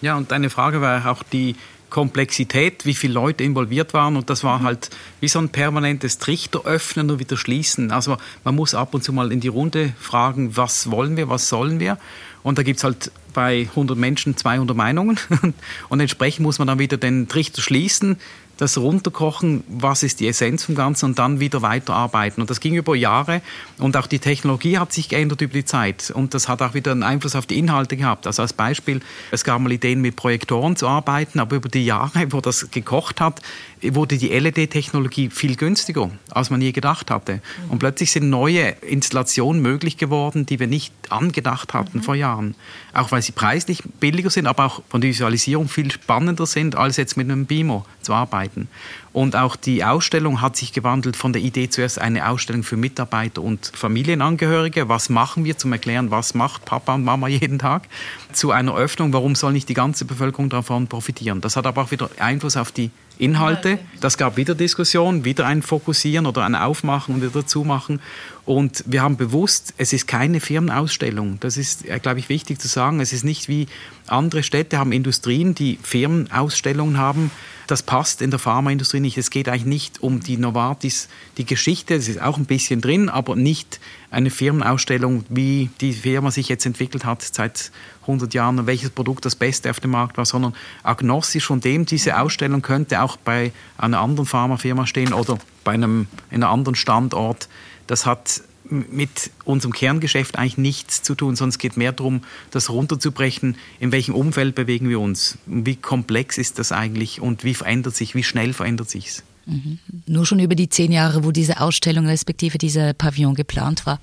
Ja, 0.00 0.16
und 0.16 0.30
deine 0.32 0.48
Frage 0.48 0.80
war 0.80 1.06
auch 1.10 1.22
die 1.22 1.54
Komplexität, 1.90 2.86
wie 2.86 2.94
viele 2.94 3.12
Leute 3.12 3.44
involviert 3.44 3.92
waren. 3.92 4.16
Und 4.16 4.30
das 4.30 4.42
war 4.42 4.60
mhm. 4.60 4.64
halt 4.64 4.90
wie 5.20 5.28
so 5.28 5.38
ein 5.38 5.50
permanentes 5.50 6.16
Trichter 6.16 6.64
öffnen 6.64 7.10
und 7.10 7.18
wieder 7.18 7.36
schließen. 7.36 7.92
Also 7.92 8.16
man 8.42 8.54
muss 8.54 8.74
ab 8.74 8.94
und 8.94 9.04
zu 9.04 9.12
mal 9.12 9.30
in 9.32 9.40
die 9.40 9.48
Runde 9.48 9.92
fragen, 10.00 10.56
was 10.56 10.90
wollen 10.90 11.18
wir, 11.18 11.28
was 11.28 11.50
sollen 11.50 11.80
wir. 11.80 11.98
Und 12.42 12.56
da 12.56 12.62
gibt 12.62 12.78
es 12.78 12.84
halt 12.84 13.12
bei 13.34 13.68
100 13.70 13.98
Menschen 13.98 14.34
200 14.34 14.74
Meinungen. 14.74 15.20
Und 15.88 16.00
entsprechend 16.00 16.42
muss 16.42 16.58
man 16.58 16.68
dann 16.68 16.78
wieder 16.78 16.96
den 16.96 17.28
Trichter 17.28 17.62
schließen, 17.62 18.16
das 18.56 18.78
runterkochen, 18.78 19.64
was 19.68 20.02
ist 20.02 20.20
die 20.20 20.28
Essenz 20.28 20.64
vom 20.64 20.74
Ganzen 20.74 21.06
und 21.06 21.18
dann 21.18 21.40
wieder 21.40 21.62
weiterarbeiten. 21.62 22.40
Und 22.40 22.50
das 22.50 22.60
ging 22.60 22.74
über 22.74 22.94
Jahre 22.94 23.42
und 23.78 23.96
auch 23.96 24.06
die 24.06 24.18
Technologie 24.18 24.78
hat 24.78 24.92
sich 24.92 25.08
geändert 25.08 25.40
über 25.40 25.52
die 25.52 25.64
Zeit 25.64 26.10
und 26.14 26.34
das 26.34 26.48
hat 26.48 26.62
auch 26.62 26.74
wieder 26.74 26.92
einen 26.92 27.02
Einfluss 27.02 27.34
auf 27.36 27.46
die 27.46 27.58
Inhalte 27.58 27.96
gehabt. 27.96 28.26
Also 28.26 28.42
als 28.42 28.52
Beispiel, 28.52 29.00
es 29.30 29.44
gab 29.44 29.60
mal 29.60 29.72
Ideen 29.72 30.00
mit 30.00 30.16
Projektoren 30.16 30.76
zu 30.76 30.88
arbeiten, 30.88 31.40
aber 31.40 31.56
über 31.56 31.68
die 31.68 31.84
Jahre, 31.84 32.32
wo 32.32 32.40
das 32.40 32.70
gekocht 32.70 33.20
hat, 33.20 33.40
wurde 33.92 34.16
die 34.16 34.28
LED-Technologie 34.28 35.30
viel 35.30 35.56
günstiger, 35.56 36.10
als 36.30 36.50
man 36.50 36.60
je 36.60 36.72
gedacht 36.72 37.10
hatte. 37.10 37.40
Und 37.68 37.78
plötzlich 37.78 38.12
sind 38.12 38.30
neue 38.30 38.70
Installationen 38.80 39.60
möglich 39.60 39.96
geworden, 39.96 40.46
die 40.46 40.58
wir 40.58 40.66
nicht 40.66 40.92
angedacht 41.10 41.74
hatten 41.74 41.98
mhm. 41.98 42.02
vor 42.02 42.14
Jahren. 42.14 42.54
Auch 42.94 43.12
weil 43.12 43.22
sie 43.22 43.32
preislich 43.32 43.82
billiger 44.00 44.30
sind, 44.30 44.46
aber 44.46 44.66
auch 44.66 44.82
von 44.88 45.00
der 45.00 45.10
Visualisierung 45.10 45.68
viel 45.68 45.90
spannender 45.90 46.46
sind, 46.46 46.76
als 46.76 46.96
jetzt 46.96 47.16
mit 47.16 47.30
einem 47.30 47.46
Beamer 47.46 47.84
zu 48.00 48.14
arbeiten. 48.14 48.68
Und 49.12 49.36
auch 49.36 49.54
die 49.54 49.84
Ausstellung 49.84 50.40
hat 50.40 50.56
sich 50.56 50.72
gewandelt 50.72 51.16
von 51.16 51.32
der 51.32 51.40
Idee 51.40 51.68
zuerst 51.68 52.00
eine 52.00 52.28
Ausstellung 52.28 52.64
für 52.64 52.76
Mitarbeiter 52.76 53.42
und 53.42 53.70
Familienangehörige. 53.74 54.88
Was 54.88 55.08
machen 55.08 55.44
wir 55.44 55.56
zum 55.56 55.72
Erklären, 55.72 56.10
was 56.10 56.34
macht 56.34 56.64
Papa 56.64 56.94
und 56.94 57.04
Mama 57.04 57.28
jeden 57.28 57.58
Tag? 57.58 57.88
Zu 58.32 58.50
einer 58.50 58.74
Öffnung, 58.74 59.12
warum 59.12 59.36
soll 59.36 59.52
nicht 59.52 59.68
die 59.68 59.74
ganze 59.74 60.04
Bevölkerung 60.04 60.48
davon 60.48 60.88
profitieren? 60.88 61.40
Das 61.40 61.56
hat 61.56 61.66
aber 61.66 61.82
auch 61.82 61.90
wieder 61.90 62.10
Einfluss 62.18 62.56
auf 62.56 62.72
die 62.72 62.90
Inhalte. 63.18 63.78
Das 64.00 64.18
gab 64.18 64.36
wieder 64.36 64.54
Diskussionen, 64.54 65.24
wieder 65.24 65.46
ein 65.46 65.62
Fokussieren 65.62 66.26
oder 66.26 66.44
ein 66.44 66.54
Aufmachen 66.54 67.14
und 67.14 67.22
wieder 67.22 67.46
Zumachen. 67.46 68.00
Und 68.46 68.84
wir 68.86 69.02
haben 69.02 69.16
bewusst, 69.16 69.72
es 69.78 69.94
ist 69.94 70.06
keine 70.06 70.38
Firmenausstellung. 70.38 71.38
Das 71.40 71.56
ist, 71.56 71.86
äh, 71.86 71.98
glaube 71.98 72.18
ich, 72.18 72.28
wichtig 72.28 72.60
zu 72.60 72.68
sagen. 72.68 73.00
Es 73.00 73.14
ist 73.14 73.24
nicht 73.24 73.48
wie 73.48 73.68
andere 74.06 74.42
Städte 74.42 74.78
haben 74.78 74.92
Industrien, 74.92 75.54
die 75.54 75.78
Firmenausstellungen 75.82 76.98
haben. 76.98 77.30
Das 77.66 77.82
passt 77.82 78.20
in 78.20 78.28
der 78.28 78.38
Pharmaindustrie 78.38 79.00
nicht. 79.00 79.16
Es 79.16 79.30
geht 79.30 79.48
eigentlich 79.48 79.64
nicht 79.64 80.02
um 80.02 80.20
die 80.20 80.36
Novartis, 80.36 81.08
die 81.38 81.46
Geschichte, 81.46 81.96
das 81.96 82.08
ist 82.08 82.20
auch 82.20 82.36
ein 82.36 82.44
bisschen 82.44 82.82
drin, 82.82 83.08
aber 83.08 83.36
nicht 83.36 83.80
eine 84.10 84.28
Firmenausstellung, 84.28 85.24
wie 85.30 85.70
die 85.80 85.94
Firma 85.94 86.30
sich 86.30 86.50
jetzt 86.50 86.66
entwickelt 86.66 87.06
hat 87.06 87.22
seit 87.22 87.72
100 88.02 88.34
Jahren 88.34 88.58
und 88.58 88.66
welches 88.66 88.90
Produkt 88.90 89.24
das 89.24 89.34
Beste 89.34 89.70
auf 89.70 89.80
dem 89.80 89.92
Markt 89.92 90.18
war, 90.18 90.26
sondern 90.26 90.54
agnostisch 90.82 91.46
von 91.46 91.60
dem, 91.60 91.86
diese 91.86 92.20
Ausstellung 92.20 92.60
könnte 92.60 93.00
auch 93.00 93.16
bei 93.16 93.52
einer 93.78 94.00
anderen 94.00 94.26
Pharmafirma 94.26 94.86
stehen 94.86 95.14
oder 95.14 95.38
bei 95.64 95.72
einem, 95.72 96.06
in 96.30 96.42
einem 96.42 96.52
anderen 96.52 96.74
Standort 96.74 97.48
das 97.86 98.06
hat 98.06 98.42
mit 98.70 99.30
unserem 99.44 99.72
Kerngeschäft 99.72 100.38
eigentlich 100.38 100.58
nichts 100.58 101.02
zu 101.02 101.14
tun, 101.14 101.34
es 101.34 101.58
geht 101.58 101.76
mehr 101.76 101.92
darum, 101.92 102.22
das 102.50 102.70
runterzubrechen, 102.70 103.56
in 103.78 103.92
welchem 103.92 104.14
Umfeld 104.14 104.54
bewegen 104.54 104.88
wir 104.88 105.00
uns, 105.00 105.38
wie 105.46 105.76
komplex 105.76 106.38
ist 106.38 106.58
das 106.58 106.72
eigentlich 106.72 107.20
und 107.20 107.44
wie 107.44 107.54
verändert 107.54 107.94
sich, 107.94 108.14
wie 108.14 108.24
schnell 108.24 108.52
verändert 108.52 108.88
sich 108.88 109.08
es. 109.08 109.22
Mhm. 109.46 109.78
Nur 110.06 110.24
schon 110.24 110.38
über 110.38 110.54
die 110.54 110.70
zehn 110.70 110.92
Jahre, 110.92 111.24
wo 111.24 111.30
diese 111.30 111.60
Ausstellung 111.60 112.06
respektive 112.06 112.56
dieser 112.56 112.94
Pavillon 112.94 113.34
geplant 113.34 113.84
war. 113.84 114.00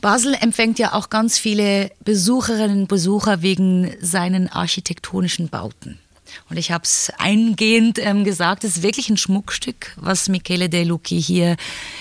Basel 0.00 0.34
empfängt 0.34 0.78
ja 0.78 0.92
auch 0.92 1.10
ganz 1.10 1.38
viele 1.38 1.90
Besucherinnen 2.04 2.82
und 2.82 2.88
Besucher 2.88 3.42
wegen 3.42 3.90
seinen 4.00 4.48
architektonischen 4.48 5.48
Bauten. 5.48 5.98
Und 6.50 6.56
ich 6.56 6.70
habe 6.70 6.84
es 6.84 7.12
eingehend 7.18 7.98
ähm, 7.98 8.24
gesagt, 8.24 8.64
es 8.64 8.78
ist 8.78 8.82
wirklich 8.82 9.10
ein 9.10 9.16
Schmuckstück, 9.16 9.92
was 9.96 10.28
Michele 10.28 10.68
De 10.68 10.84
Lucchi 10.84 11.20
hier 11.20 11.56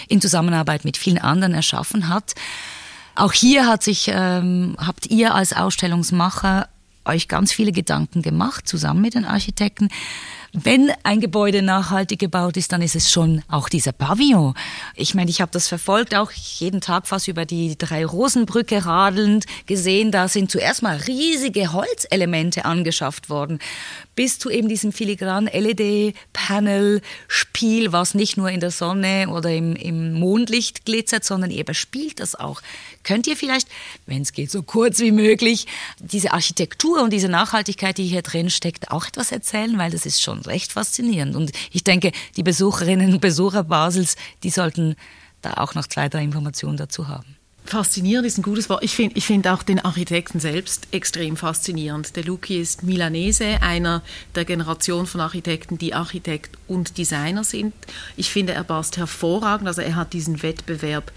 in 0.07 0.21
Zusammenarbeit 0.21 0.85
mit 0.85 0.97
vielen 0.97 1.17
anderen 1.17 1.53
erschaffen 1.53 2.09
hat. 2.09 2.33
Auch 3.15 3.33
hier 3.33 3.67
hat 3.67 3.81
sich, 3.81 4.09
ähm, 4.13 4.75
habt 4.77 5.07
ihr 5.07 5.33
als 5.33 5.53
Ausstellungsmacher 5.53 6.67
euch 7.05 7.27
ganz 7.27 7.53
viele 7.53 7.71
Gedanken 7.71 8.21
gemacht, 8.21 8.67
zusammen 8.67 9.01
mit 9.01 9.13
den 9.13 9.25
Architekten. 9.25 9.89
Wenn 10.53 10.91
ein 11.03 11.19
Gebäude 11.19 11.61
nachhaltig 11.61 12.19
gebaut 12.19 12.55
ist, 12.55 12.71
dann 12.71 12.81
ist 12.81 12.95
es 12.95 13.11
schon 13.11 13.43
auch 13.49 13.67
dieser 13.67 13.91
Pavillon. 13.91 14.53
Ich 14.95 15.13
meine, 15.13 15.29
ich 15.29 15.41
habe 15.41 15.51
das 15.51 15.67
verfolgt, 15.67 16.15
auch 16.15 16.31
jeden 16.31 16.79
Tag 16.81 17.07
fast 17.07 17.27
über 17.27 17.45
die 17.45 17.77
drei 17.77 18.05
Rosenbrücke 18.05 18.85
radelnd 18.85 19.45
gesehen. 19.65 20.11
Da 20.11 20.27
sind 20.27 20.49
zuerst 20.49 20.81
mal 20.81 20.95
riesige 20.95 21.73
Holzelemente 21.73 22.63
angeschafft 22.63 23.29
worden, 23.29 23.59
bis 24.15 24.39
zu 24.39 24.49
eben 24.49 24.67
diesem 24.69 24.91
filigranen 24.91 25.53
LED-Panel-Spiel, 25.53 27.91
was 27.91 28.15
nicht 28.15 28.37
nur 28.37 28.49
in 28.49 28.59
der 28.59 28.71
Sonne 28.71 29.27
oder 29.29 29.51
im, 29.51 29.75
im 29.75 30.13
Mondlicht 30.13 30.85
glitzert, 30.85 31.25
sondern 31.25 31.51
ihr 31.51 31.63
bespielt 31.63 32.19
das 32.19 32.33
auch. 32.35 32.61
Könnt 33.03 33.27
ihr 33.27 33.37
vielleicht, 33.37 33.67
wenn 34.05 34.21
es 34.21 34.33
geht, 34.33 34.51
so 34.51 34.63
kurz 34.63 34.99
wie 34.99 35.11
möglich, 35.11 35.67
diese 35.99 36.33
Architektur 36.33 37.03
und 37.03 37.13
diese 37.13 37.29
Nachhaltigkeit, 37.29 37.97
die 37.97 38.05
hier 38.05 38.21
drin 38.21 38.49
steckt, 38.49 38.91
auch 38.91 39.07
etwas 39.07 39.31
erzählen? 39.31 39.77
Weil 39.77 39.91
das 39.91 40.05
ist 40.05 40.21
schon 40.21 40.39
recht 40.41 40.71
faszinierend. 40.71 41.35
Und 41.35 41.51
ich 41.71 41.83
denke, 41.83 42.11
die 42.37 42.43
Besucherinnen 42.43 43.13
und 43.13 43.21
Besucher 43.21 43.63
Basels, 43.63 44.15
die 44.43 44.49
sollten 44.49 44.95
da 45.41 45.55
auch 45.55 45.75
noch 45.75 45.87
zwei, 45.87 46.09
drei 46.09 46.23
Informationen 46.23 46.77
dazu 46.77 47.07
haben. 47.07 47.37
Faszinierend 47.65 48.27
ist 48.27 48.37
ein 48.37 48.43
gutes 48.43 48.69
Wort. 48.69 48.83
Ich 48.83 48.95
finde 48.95 49.17
ich 49.17 49.25
find 49.25 49.47
auch 49.47 49.63
den 49.63 49.79
Architekten 49.79 50.39
selbst 50.39 50.87
extrem 50.91 51.35
faszinierend. 51.35 52.15
Der 52.15 52.23
Luki 52.23 52.61
ist 52.61 52.83
Milanese, 52.83 53.59
einer 53.61 54.03
der 54.35 54.45
Generation 54.45 55.07
von 55.07 55.19
Architekten, 55.19 55.79
die 55.79 55.95
Architekt 55.95 56.57
und 56.67 56.99
Designer 56.99 57.43
sind. 57.43 57.73
Ich 58.17 58.29
finde, 58.29 58.53
er 58.53 58.63
passt 58.63 58.97
hervorragend. 58.97 59.67
Also 59.67 59.81
er 59.81 59.95
hat 59.95 60.13
diesen 60.13 60.43
Wettbewerb 60.43 61.11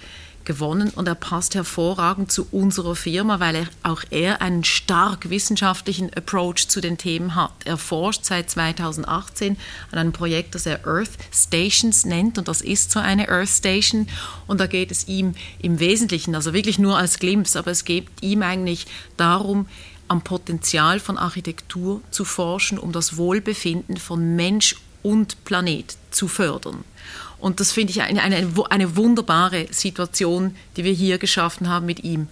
gewonnen 0.48 0.90
und 0.96 1.06
er 1.06 1.14
passt 1.14 1.54
hervorragend 1.54 2.32
zu 2.32 2.48
unserer 2.50 2.96
Firma, 2.96 3.38
weil 3.38 3.54
er, 3.54 3.66
auch 3.84 4.02
er 4.10 4.40
einen 4.40 4.64
stark 4.64 5.28
wissenschaftlichen 5.30 6.12
Approach 6.14 6.68
zu 6.68 6.80
den 6.80 6.96
Themen 6.96 7.36
hat. 7.36 7.52
Er 7.66 7.76
forscht 7.76 8.24
seit 8.24 8.50
2018 8.50 9.58
an 9.92 9.98
einem 9.98 10.12
Projekt, 10.12 10.54
das 10.54 10.64
er 10.64 10.86
Earth 10.86 11.10
Stations 11.30 12.06
nennt 12.06 12.38
und 12.38 12.48
das 12.48 12.62
ist 12.62 12.90
so 12.90 12.98
eine 12.98 13.28
Earth 13.28 13.50
Station 13.50 14.08
und 14.46 14.58
da 14.58 14.66
geht 14.66 14.90
es 14.90 15.06
ihm 15.06 15.34
im 15.60 15.78
Wesentlichen, 15.78 16.34
also 16.34 16.54
wirklich 16.54 16.78
nur 16.78 16.96
als 16.96 17.18
Glimpse, 17.18 17.58
aber 17.58 17.70
es 17.70 17.84
geht 17.84 18.06
ihm 18.22 18.42
eigentlich 18.42 18.86
darum, 19.18 19.66
am 20.08 20.22
Potenzial 20.22 20.98
von 20.98 21.18
Architektur 21.18 22.00
zu 22.10 22.24
forschen, 22.24 22.78
um 22.78 22.92
das 22.92 23.18
Wohlbefinden 23.18 23.98
von 23.98 24.34
Mensch 24.34 24.76
und 25.02 25.44
Planet 25.44 25.98
zu 26.10 26.26
fördern. 26.26 26.84
Und 27.38 27.60
das 27.60 27.72
finde 27.72 27.92
ich 27.92 28.02
eine, 28.02 28.22
eine, 28.22 28.48
eine 28.70 28.96
wunderbare 28.96 29.66
Situation, 29.70 30.56
die 30.76 30.84
wir 30.84 30.92
hier 30.92 31.18
geschaffen 31.18 31.68
haben 31.68 31.86
mit 31.86 32.04
ihm. 32.04 32.28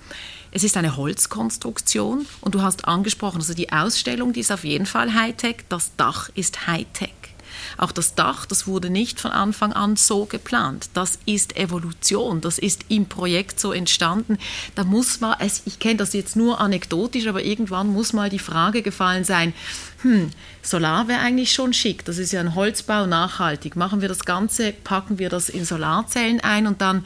Es 0.50 0.64
ist 0.64 0.76
eine 0.76 0.96
Holzkonstruktion 0.96 2.26
und 2.40 2.54
du 2.54 2.62
hast 2.62 2.86
angesprochen, 2.86 3.38
also 3.38 3.52
die 3.52 3.72
Ausstellung, 3.72 4.32
die 4.32 4.40
ist 4.40 4.52
auf 4.52 4.64
jeden 4.64 4.86
Fall 4.86 5.14
Hightech, 5.14 5.56
das 5.68 5.90
Dach 5.96 6.30
ist 6.34 6.66
Hightech. 6.66 7.12
Auch 7.76 7.92
das 7.92 8.14
Dach, 8.14 8.46
das 8.46 8.66
wurde 8.66 8.90
nicht 8.90 9.20
von 9.20 9.30
Anfang 9.30 9.72
an 9.72 9.96
so 9.96 10.24
geplant. 10.24 10.88
Das 10.94 11.18
ist 11.26 11.56
Evolution, 11.56 12.40
das 12.40 12.58
ist 12.58 12.86
im 12.88 13.06
Projekt 13.06 13.60
so 13.60 13.72
entstanden. 13.72 14.38
Da 14.74 14.84
muss 14.84 15.20
man, 15.20 15.36
ich 15.64 15.78
kenne 15.78 15.96
das 15.96 16.12
jetzt 16.12 16.36
nur 16.36 16.60
anekdotisch, 16.60 17.26
aber 17.26 17.42
irgendwann 17.42 17.88
muss 17.88 18.12
mal 18.12 18.30
die 18.30 18.38
Frage 18.38 18.82
gefallen 18.82 19.24
sein, 19.24 19.52
hm, 20.02 20.30
Solar 20.62 21.08
wäre 21.08 21.20
eigentlich 21.20 21.52
schon 21.52 21.72
schick, 21.72 22.04
das 22.04 22.18
ist 22.18 22.32
ja 22.32 22.40
ein 22.40 22.54
Holzbau 22.54 23.06
nachhaltig. 23.06 23.76
Machen 23.76 24.00
wir 24.00 24.08
das 24.08 24.24
Ganze, 24.24 24.72
packen 24.72 25.18
wir 25.18 25.28
das 25.28 25.48
in 25.48 25.64
Solarzellen 25.64 26.40
ein 26.40 26.66
und 26.66 26.80
dann 26.80 27.04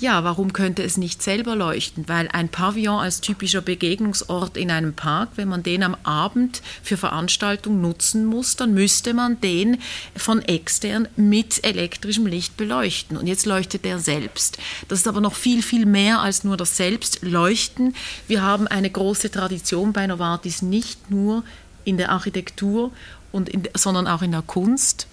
ja, 0.00 0.24
warum 0.24 0.52
könnte 0.52 0.82
es 0.82 0.96
nicht 0.96 1.22
selber 1.22 1.54
leuchten? 1.54 2.08
Weil 2.08 2.28
ein 2.28 2.48
Pavillon 2.48 3.00
als 3.00 3.20
typischer 3.20 3.60
Begegnungsort 3.60 4.56
in 4.56 4.70
einem 4.70 4.94
Park, 4.94 5.30
wenn 5.36 5.48
man 5.48 5.62
den 5.62 5.82
am 5.82 5.94
Abend 6.04 6.62
für 6.82 6.96
Veranstaltungen 6.96 7.82
nutzen 7.82 8.24
muss, 8.24 8.56
dann 8.56 8.72
müsste 8.72 9.12
man 9.12 9.40
den 9.42 9.78
von 10.16 10.40
extern 10.40 11.06
mit 11.16 11.64
elektrischem 11.64 12.26
Licht 12.26 12.56
beleuchten. 12.56 13.18
Und 13.18 13.26
jetzt 13.26 13.44
leuchtet 13.44 13.84
er 13.84 13.98
selbst. 13.98 14.58
Das 14.88 15.00
ist 15.00 15.08
aber 15.08 15.20
noch 15.20 15.34
viel, 15.34 15.62
viel 15.62 15.84
mehr 15.84 16.20
als 16.20 16.44
nur 16.44 16.56
das 16.56 16.78
Selbstleuchten. 16.78 17.94
Wir 18.26 18.42
haben 18.42 18.66
eine 18.66 18.88
große 18.90 19.30
Tradition 19.30 19.92
bei 19.92 20.06
Novartis 20.06 20.62
nicht 20.62 21.10
nur 21.10 21.44
in 21.84 21.98
der 21.98 22.10
Architektur 22.10 22.90
und 23.32 23.48
in, 23.48 23.68
sondern 23.76 24.06
auch 24.06 24.22
in 24.22 24.32
der 24.32 24.42
Kunst. 24.42 25.06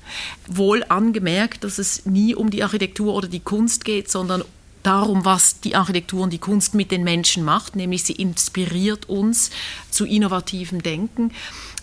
Wohl 0.47 0.83
angemerkt, 0.87 1.63
dass 1.63 1.77
es 1.77 2.05
nie 2.05 2.35
um 2.35 2.49
die 2.49 2.63
Architektur 2.63 3.13
oder 3.13 3.27
die 3.27 3.41
Kunst 3.41 3.85
geht, 3.85 4.09
sondern 4.09 4.43
darum, 4.83 5.25
was 5.25 5.59
die 5.61 5.75
Architektur 5.75 6.23
und 6.23 6.31
die 6.31 6.39
Kunst 6.39 6.73
mit 6.73 6.91
den 6.91 7.03
Menschen 7.03 7.43
macht, 7.43 7.75
nämlich 7.75 8.03
sie 8.03 8.13
inspiriert 8.13 9.09
uns 9.09 9.49
zu 9.89 10.05
innovativem 10.05 10.83
Denken. 10.83 11.31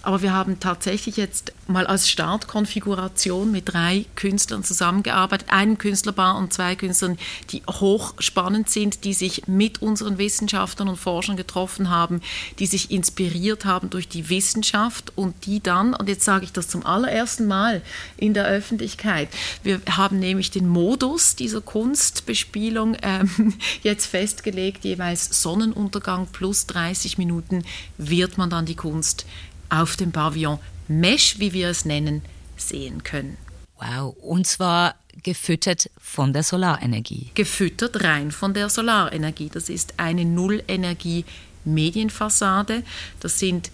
Aber 0.05 0.21
wir 0.21 0.35
haben 0.35 0.61
tatsächlich 0.61 1.17
jetzt 1.17 1.55
mal 1.67 1.87
als 1.87 2.11
Startkonfiguration 2.11 3.51
mit 3.51 3.73
drei 3.73 4.05
Künstlern 4.17 4.62
zusammengearbeitet, 4.62 5.49
einem 5.51 5.79
Künstlerpaar 5.79 6.37
und 6.37 6.53
zwei 6.53 6.77
Künstlern, 6.77 7.17
die 7.51 7.62
hochspannend 7.67 8.69
sind, 8.69 9.05
die 9.05 9.14
sich 9.14 9.49
mit 9.49 9.81
unseren 9.81 10.19
Wissenschaftlern 10.19 10.88
und 10.88 10.97
Forschern 10.97 11.38
getroffen 11.38 11.88
haben, 11.88 12.21
die 12.59 12.67
sich 12.67 12.90
inspiriert 12.90 13.64
haben 13.64 13.88
durch 13.88 14.07
die 14.07 14.29
Wissenschaft 14.29 15.11
und 15.17 15.47
die 15.47 15.62
dann, 15.62 15.95
und 15.95 16.07
jetzt 16.07 16.27
sage 16.27 16.45
ich 16.45 16.53
das 16.53 16.69
zum 16.69 16.85
allerersten 16.85 17.47
Mal 17.47 17.81
in 18.19 18.35
der 18.35 18.45
Öffentlichkeit, 18.45 19.31
wir 19.62 19.81
haben 19.90 20.19
nämlich 20.19 20.51
den 20.51 20.69
Modus 20.69 21.35
dieser 21.35 21.62
Kunstbespielung 21.62 22.95
ähm, 23.01 23.55
jetzt 23.83 24.05
festgelegt, 24.05 24.85
jeweils 24.85 25.43
Sonnenuntergang 25.43 26.27
plus 26.27 26.67
30 26.67 27.17
Minuten 27.17 27.64
wird 27.97 28.37
man 28.37 28.51
dann 28.51 28.67
die 28.67 28.77
Kunst 28.77 29.25
auf 29.68 29.96
dem 29.96 30.12
Pavillon 30.12 30.59
Mesh, 30.88 31.38
wie 31.38 31.53
wir 31.53 31.68
es 31.68 31.85
nennen, 31.85 32.22
sehen 32.57 33.03
können. 33.03 33.37
Wow, 33.79 34.16
und 34.20 34.46
zwar 34.46 34.94
gefüttert 35.22 35.90
von 35.98 36.33
der 36.33 36.42
Solarenergie. 36.42 37.31
Gefüttert 37.35 38.03
rein 38.05 38.31
von 38.31 38.55
der 38.55 38.68
Solarenergie. 38.68 39.50
Das 39.53 39.68
ist 39.68 39.94
eine 39.98 40.24
Nullenergie-Medienfassade. 40.24 42.83
Das 43.20 43.38
sind 43.38 43.70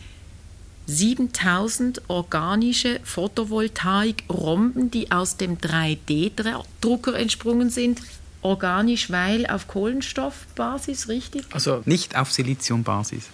7000 0.87 2.03
organische 2.09 3.01
Photovoltaik-Romben, 3.05 4.91
die 4.91 5.13
aus 5.13 5.37
dem 5.37 5.59
3D-Drucker 5.59 7.19
entsprungen 7.19 7.71
sind. 7.71 8.01
Organisch, 8.43 9.11
weil 9.11 9.47
auf 9.47 9.69
Kohlenstoffbasis, 9.69 11.09
richtig? 11.09 11.45
Also 11.53 11.83
nicht 11.85 12.17
auf 12.17 12.33
Siliziumbasis. 12.33 13.25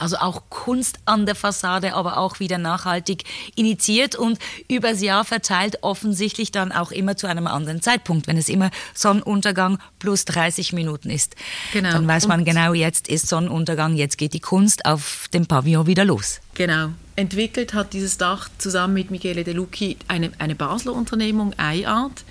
Also 0.00 0.16
auch 0.16 0.44
Kunst 0.48 0.98
an 1.04 1.26
der 1.26 1.34
Fassade, 1.34 1.92
aber 1.92 2.16
auch 2.16 2.40
wieder 2.40 2.56
nachhaltig 2.56 3.24
initiiert 3.54 4.16
und 4.16 4.38
übers 4.66 5.02
Jahr 5.02 5.26
verteilt, 5.26 5.82
offensichtlich 5.82 6.50
dann 6.52 6.72
auch 6.72 6.90
immer 6.90 7.18
zu 7.18 7.26
einem 7.26 7.46
anderen 7.46 7.82
Zeitpunkt. 7.82 8.26
Wenn 8.26 8.38
es 8.38 8.48
immer 8.48 8.70
Sonnenuntergang 8.94 9.78
plus 9.98 10.24
30 10.24 10.72
Minuten 10.72 11.10
ist, 11.10 11.36
genau. 11.74 11.92
dann 11.92 12.08
weiß 12.08 12.28
man 12.28 12.40
und 12.40 12.46
genau, 12.46 12.72
jetzt 12.72 13.08
ist 13.08 13.28
Sonnenuntergang, 13.28 13.94
jetzt 13.94 14.16
geht 14.16 14.32
die 14.32 14.40
Kunst 14.40 14.86
auf 14.86 15.28
dem 15.34 15.44
Pavillon 15.44 15.86
wieder 15.86 16.06
los. 16.06 16.40
Genau. 16.54 16.88
Entwickelt 17.16 17.74
hat 17.74 17.92
dieses 17.92 18.16
Dach 18.16 18.48
zusammen 18.56 18.94
mit 18.94 19.10
Michele 19.10 19.44
De 19.44 19.52
Lucchi 19.52 19.98
eine, 20.08 20.32
eine 20.38 20.54
Basler 20.54 20.94
Unternehmung, 20.94 21.54
iArt. 21.60 22.24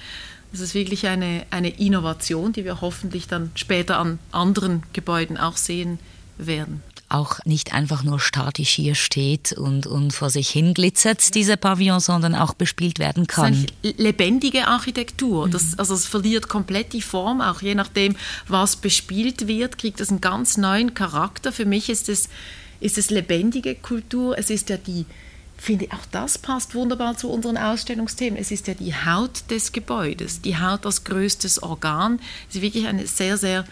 Das 0.52 0.62
ist 0.62 0.74
wirklich 0.74 1.06
eine, 1.06 1.46
eine 1.52 1.70
Innovation, 1.70 2.52
die 2.52 2.66
wir 2.66 2.82
hoffentlich 2.82 3.28
dann 3.28 3.52
später 3.54 4.00
an 4.00 4.18
anderen 4.32 4.82
Gebäuden 4.94 5.38
auch 5.38 5.58
sehen 5.58 6.00
werden 6.40 6.82
auch 7.10 7.44
nicht 7.46 7.74
einfach 7.74 8.04
nur 8.04 8.20
statisch 8.20 8.70
hier 8.70 8.96
steht 8.96 9.52
und, 9.52 9.88
und 9.88 10.14
vor 10.14 10.30
sich 10.30 10.50
hin 10.50 10.74
glitzert, 10.74 11.34
dieser 11.36 11.58
Pavillon, 11.58 12.00
sondern 12.00 12.36
auch 12.36 12.54
bespielt 12.54 13.00
werden 13.00 13.28
kann. 13.28 13.68
Das 13.82 13.92
ist 13.92 14.00
lebendige 14.00 14.68
Architektur. 14.68 15.50
Das, 15.50 15.78
also 15.78 15.94
es 15.96 16.06
verliert 16.06 16.48
komplett 16.48 16.94
die 16.94 17.02
Form, 17.02 17.42
auch 17.42 17.62
je 17.62 17.76
nachdem, 17.76 18.16
was 18.48 18.76
bespielt 18.76 19.48
wird, 19.48 19.78
kriegt 19.78 20.00
es 20.00 20.10
einen 20.10 20.22
ganz 20.22 20.58
neuen 20.58 20.94
Charakter. 20.94 21.52
Für 21.52 21.66
mich 21.66 21.90
ist 21.90 22.10
es, 22.10 22.30
ist 22.80 22.98
es 22.98 23.10
lebendige 23.10 23.76
Kultur. 23.76 24.38
Es 24.38 24.50
ist 24.50 24.70
ja 24.70 24.78
die, 24.78 25.06
finde 25.58 25.88
auch 25.92 26.06
das 26.12 26.38
passt 26.38 26.76
wunderbar 26.76 27.18
zu 27.18 27.30
unseren 27.30 27.58
Ausstellungsthemen. 27.58 28.40
Es 28.40 28.52
ist 28.52 28.68
ja 28.68 28.74
die 28.74 28.94
Haut 28.94 29.50
des 29.50 29.72
Gebäudes, 29.72 30.42
die 30.42 30.58
Haut 30.58 30.86
als 30.86 31.04
größtes 31.04 31.64
Organ. 31.64 32.20
Es 32.50 32.56
ist 32.56 32.62
wirklich 32.62 32.88
eine 32.88 33.08
sehr, 33.08 33.38
sehr 33.38 33.66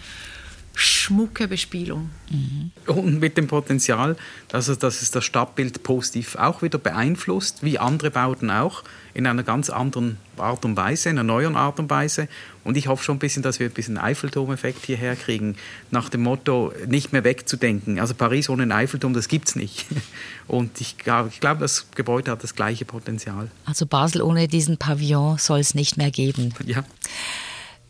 schmucke 0.78 1.48
Bespielung. 1.48 2.12
Mhm. 2.30 2.72
Und 2.86 3.20
mit 3.20 3.36
dem 3.36 3.48
Potenzial, 3.48 4.16
dass 4.48 4.68
es, 4.68 4.78
dass 4.78 5.02
es 5.02 5.10
das 5.10 5.26
Stadtbild 5.26 5.82
positiv 5.82 6.36
auch 6.36 6.62
wieder 6.62 6.78
beeinflusst, 6.78 7.64
wie 7.64 7.80
andere 7.80 8.12
Bauten 8.12 8.52
auch, 8.52 8.84
in 9.16 9.26
einer 9.26 9.42
ganz 9.42 9.72
anderen 9.72 10.18
Art 10.38 10.64
und 10.66 10.78
Weise, 10.78 11.10
in 11.10 11.18
einer 11.18 11.24
neuen 11.24 11.56
Art 11.56 11.80
und 11.80 11.90
Weise. 11.90 12.28
Und 12.64 12.78
ich 12.78 12.88
hoffe 12.88 13.04
schon 13.04 13.16
ein 13.16 13.20
bisschen, 13.20 13.42
dass 13.42 13.60
wir 13.60 13.66
ein 13.66 13.74
bisschen 13.74 13.98
Eiffelturm-Effekt 13.98 14.86
hierher 14.86 15.16
kriegen, 15.16 15.56
nach 15.90 16.10
dem 16.10 16.22
Motto, 16.22 16.72
nicht 16.86 17.12
mehr 17.12 17.24
wegzudenken. 17.24 18.00
Also 18.00 18.14
Paris 18.14 18.48
ohne 18.48 18.62
einen 18.62 18.72
Eiffelturm, 18.72 19.16
das 19.16 19.30
gibt 19.30 19.50
es 19.50 19.56
nicht. 19.56 19.88
Und 20.48 20.80
ich 20.80 21.00
glaube, 21.00 21.32
glaub, 21.40 21.58
das 21.58 21.88
Gebäude 21.96 22.30
hat 22.30 22.44
das 22.44 22.54
gleiche 22.54 22.86
Potenzial. 22.86 23.50
Also 23.66 23.88
Basel 23.88 24.22
ohne 24.22 24.48
diesen 24.48 24.78
Pavillon 24.78 25.40
soll 25.40 25.60
es 25.60 25.74
nicht 25.74 25.98
mehr 25.98 26.12
geben. 26.12 26.54
Ja. 26.66 26.84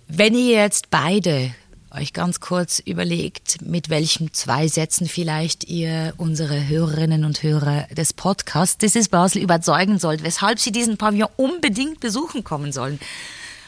Wenn 0.08 0.36
ihr 0.36 0.62
jetzt 0.62 0.90
beide 0.90 1.54
euch 1.92 2.14
ganz 2.14 2.40
kurz 2.40 2.80
überlegt, 2.80 3.62
mit 3.62 3.90
welchen 3.90 4.34
zwei 4.34 4.68
Sätzen 4.68 5.08
vielleicht 5.08 5.64
ihr 5.66 6.14
unsere 6.18 6.68
Hörerinnen 6.68 7.26
und 7.26 7.44
Hörer 7.44 7.88
des 7.96 8.14
Podcasts 8.14 8.78
This 8.78 8.96
is 8.96 9.10
Basel 9.10 9.42
überzeugen 9.42 10.00
sollt, 10.00 10.24
weshalb 10.24 10.60
sie 10.60 10.72
diesen 10.72 10.98
Pavillon 10.98 11.30
unbedingt 11.38 12.00
besuchen 12.00 12.44
kommen 12.44 12.72
sollen. 12.72 13.00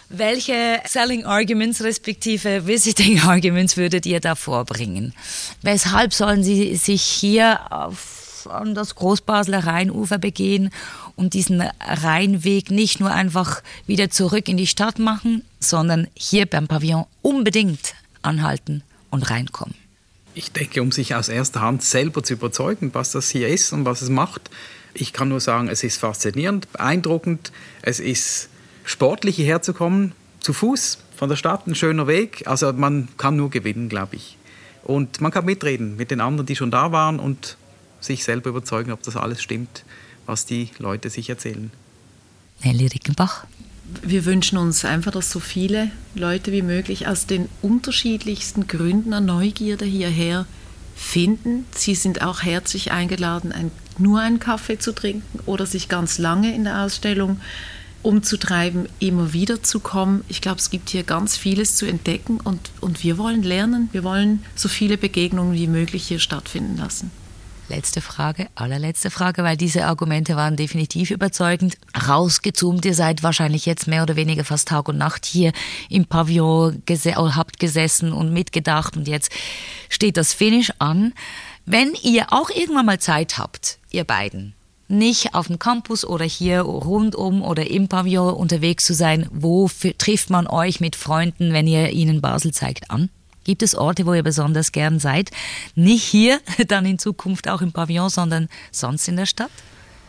Welche 0.10 0.82
Selling 0.86 1.26
Arguments 1.26 1.84
respektive 1.84 2.66
Visiting 2.66 3.20
Arguments 3.24 3.78
würdet 3.78 4.06
ihr 4.06 4.20
da 4.20 4.36
vorbringen? 4.36 5.14
Weshalb 5.62 6.14
sollen 6.14 6.44
sie 6.44 6.76
sich 6.76 7.04
hier 7.04 7.72
auf, 7.72 8.48
an 8.50 8.74
das 8.74 8.96
Großbasler 8.96 9.66
Rheinufer 9.66 10.18
begehen 10.18 10.72
und 11.16 11.36
diesen 11.36 11.62
Rheinweg 11.62 12.72
nicht 12.72 13.00
nur 13.00 13.12
einfach 13.12 13.62
wieder 13.86 14.10
zurück 14.10 14.48
in 14.48 14.58
die 14.58 14.68
Stadt 14.68 14.98
machen, 14.98 15.44
sondern 15.60 16.08
hier 16.16 16.46
beim 16.48 16.68
Pavillon 16.68 17.06
unbedingt 17.22 17.94
anhalten 18.22 18.84
und 19.10 19.30
reinkommen. 19.30 19.76
Ich 20.36 20.52
denke, 20.52 20.82
um 20.82 20.92
sich 20.92 21.16
aus 21.16 21.30
erster 21.30 21.62
Hand 21.62 21.84
selber 21.84 22.24
zu 22.24 22.34
überzeugen, 22.34 22.94
was 22.94 23.12
das 23.12 23.30
hier 23.30 23.50
ist 23.50 23.74
und 23.74 23.86
was 23.86 24.02
es 24.02 24.10
macht. 24.10 24.50
Ich 24.94 25.14
kann 25.14 25.30
nur 25.30 25.40
sagen, 25.40 25.68
es 25.68 25.84
ist 25.84 25.98
faszinierend, 25.98 26.72
beeindruckend. 26.72 27.52
Es 27.82 28.00
ist 28.00 28.50
sportlich 28.84 29.36
hierher 29.36 29.62
zu 29.62 29.74
kommen, 29.74 30.14
zu 30.40 30.54
Fuß 30.54 31.00
von 31.16 31.30
der 31.30 31.36
Stadt, 31.36 31.68
ein 31.68 31.76
schöner 31.76 32.08
Weg. 32.08 32.44
Also 32.48 32.72
man 32.74 33.10
kann 33.18 33.36
nur 33.36 33.50
gewinnen, 33.50 33.90
glaube 33.90 34.16
ich. 34.16 34.38
Und 34.84 35.22
man 35.22 35.32
kann 35.32 35.46
mitreden 35.46 35.98
mit 35.98 36.12
den 36.12 36.22
anderen, 36.22 36.46
die 36.46 36.56
schon 36.56 36.72
da 36.72 36.92
waren 36.92 37.20
und 37.20 37.58
sich 38.00 38.24
selber 38.24 38.50
überzeugen, 38.50 38.92
ob 38.92 39.04
das 39.04 39.18
alles 39.18 39.42
stimmt, 39.42 39.84
was 40.26 40.46
die 40.46 40.70
Leute 40.78 41.10
sich 41.10 41.30
erzählen. 41.30 41.72
Nelly 42.64 42.88
Rickenbach 42.88 43.46
wir 44.02 44.26
wünschen 44.26 44.58
uns 44.58 44.86
einfach, 44.86 45.12
dass 45.12 45.32
so 45.32 45.40
viele 45.40 45.92
Leute 46.16 46.52
wie 46.52 46.62
möglich 46.62 47.08
aus 47.08 47.26
den 47.26 47.50
unterschiedlichsten 47.62 48.68
Gründen 48.68 49.14
an 49.14 49.26
Neugierde 49.26 49.86
hierher 49.86 50.46
finden. 50.96 51.66
Sie 51.72 51.96
sind 51.96 52.22
auch 52.22 52.44
herzlich 52.44 52.92
eingeladen, 52.92 53.52
ein, 53.52 53.72
nur 53.98 54.20
einen 54.20 54.40
Kaffee 54.40 54.78
zu 54.78 54.94
trinken 54.94 55.40
oder 55.46 55.66
sich 55.66 55.88
ganz 55.88 56.18
lange 56.18 56.54
in 56.54 56.66
der 56.66 56.84
Ausstellung 56.84 57.40
umzutreiben, 58.02 58.88
immer 59.00 59.34
wieder 59.34 59.62
zu 59.62 59.80
kommen. 59.80 60.24
Ich 60.30 60.42
glaube, 60.42 60.60
es 60.60 60.70
gibt 60.70 60.90
hier 60.90 61.04
ganz 61.04 61.36
vieles 61.36 61.76
zu 61.76 61.86
entdecken 61.86 62.40
und, 62.40 62.72
und 62.80 63.04
wir 63.04 63.18
wollen 63.18 63.44
lernen. 63.44 63.90
Wir 63.92 64.04
wollen 64.04 64.44
so 64.56 64.70
viele 64.70 64.98
Begegnungen 64.98 65.54
wie 65.54 65.68
möglich 65.68 66.08
hier 66.08 66.20
stattfinden 66.20 66.78
lassen. 66.78 67.12
Letzte 67.70 68.02
Frage, 68.02 68.48
allerletzte 68.56 69.12
Frage, 69.12 69.44
weil 69.44 69.56
diese 69.56 69.86
Argumente 69.86 70.36
waren 70.36 70.56
definitiv 70.56 71.12
überzeugend. 71.12 71.78
Rausgezoomt, 72.08 72.84
ihr 72.84 72.96
seid 72.96 73.22
wahrscheinlich 73.22 73.68
jetzt 73.68 73.88
mehr 73.88 74.02
oder 74.02 74.16
weniger 74.16 74.44
fast 74.44 74.70
Tag 74.70 74.90
und 74.90 74.98
Nacht 74.98 75.24
hier 75.28 75.52
im 75.88 76.06
Pavillon, 76.06 76.82
gese 76.88 77.16
habt 77.16 77.60
gesessen 77.60 78.12
und 78.12 78.34
mitgedacht 78.34 78.98
und 78.98 79.08
jetzt 79.08 79.32
steht 79.88 80.18
das 80.18 80.34
Finish 80.34 80.74
an. 80.80 81.14
Wenn 81.68 81.94
ihr 82.02 82.34
auch 82.34 82.50
irgendwann 82.50 82.88
mal 82.88 83.00
Zeit 83.00 83.38
habt, 83.38 83.78
ihr 83.92 84.04
beiden, 84.04 84.56
nicht 84.88 85.36
auf 85.36 85.46
dem 85.46 85.60
Campus 85.60 86.04
oder 86.04 86.26
hier 86.26 86.62
rundum 86.62 87.44
oder 87.44 87.70
im 87.70 87.88
Pavillon 87.88 88.34
unterwegs 88.34 88.84
zu 88.84 88.96
sein, 88.96 89.28
wo 89.32 89.70
trifft 90.00 90.32
man 90.32 90.48
euch 90.48 90.80
mit 90.80 90.96
Freunden, 90.96 91.54
wenn 91.54 91.68
ihr 91.68 91.92
ihnen 91.92 92.20
Basel 92.20 92.52
zeigt, 92.52 92.90
an? 92.90 93.10
Gibt 93.44 93.64
es 93.64 93.76
Orte, 93.76 94.06
wo 94.06 94.14
ihr 94.14 94.24
besonders 94.24 94.72
gern 94.72 95.00
seid? 95.00 95.32
Nicht 95.76 96.04
hier, 96.04 96.40
dann 96.68 96.86
in 96.86 97.00
Zukunft 97.00 97.48
auch 97.48 97.62
im 97.62 97.72
Pavillon, 97.72 98.10
sondern 98.10 98.50
sonst 98.72 99.08
in 99.08 99.18
der 99.18 99.26
Stadt? 99.26 99.52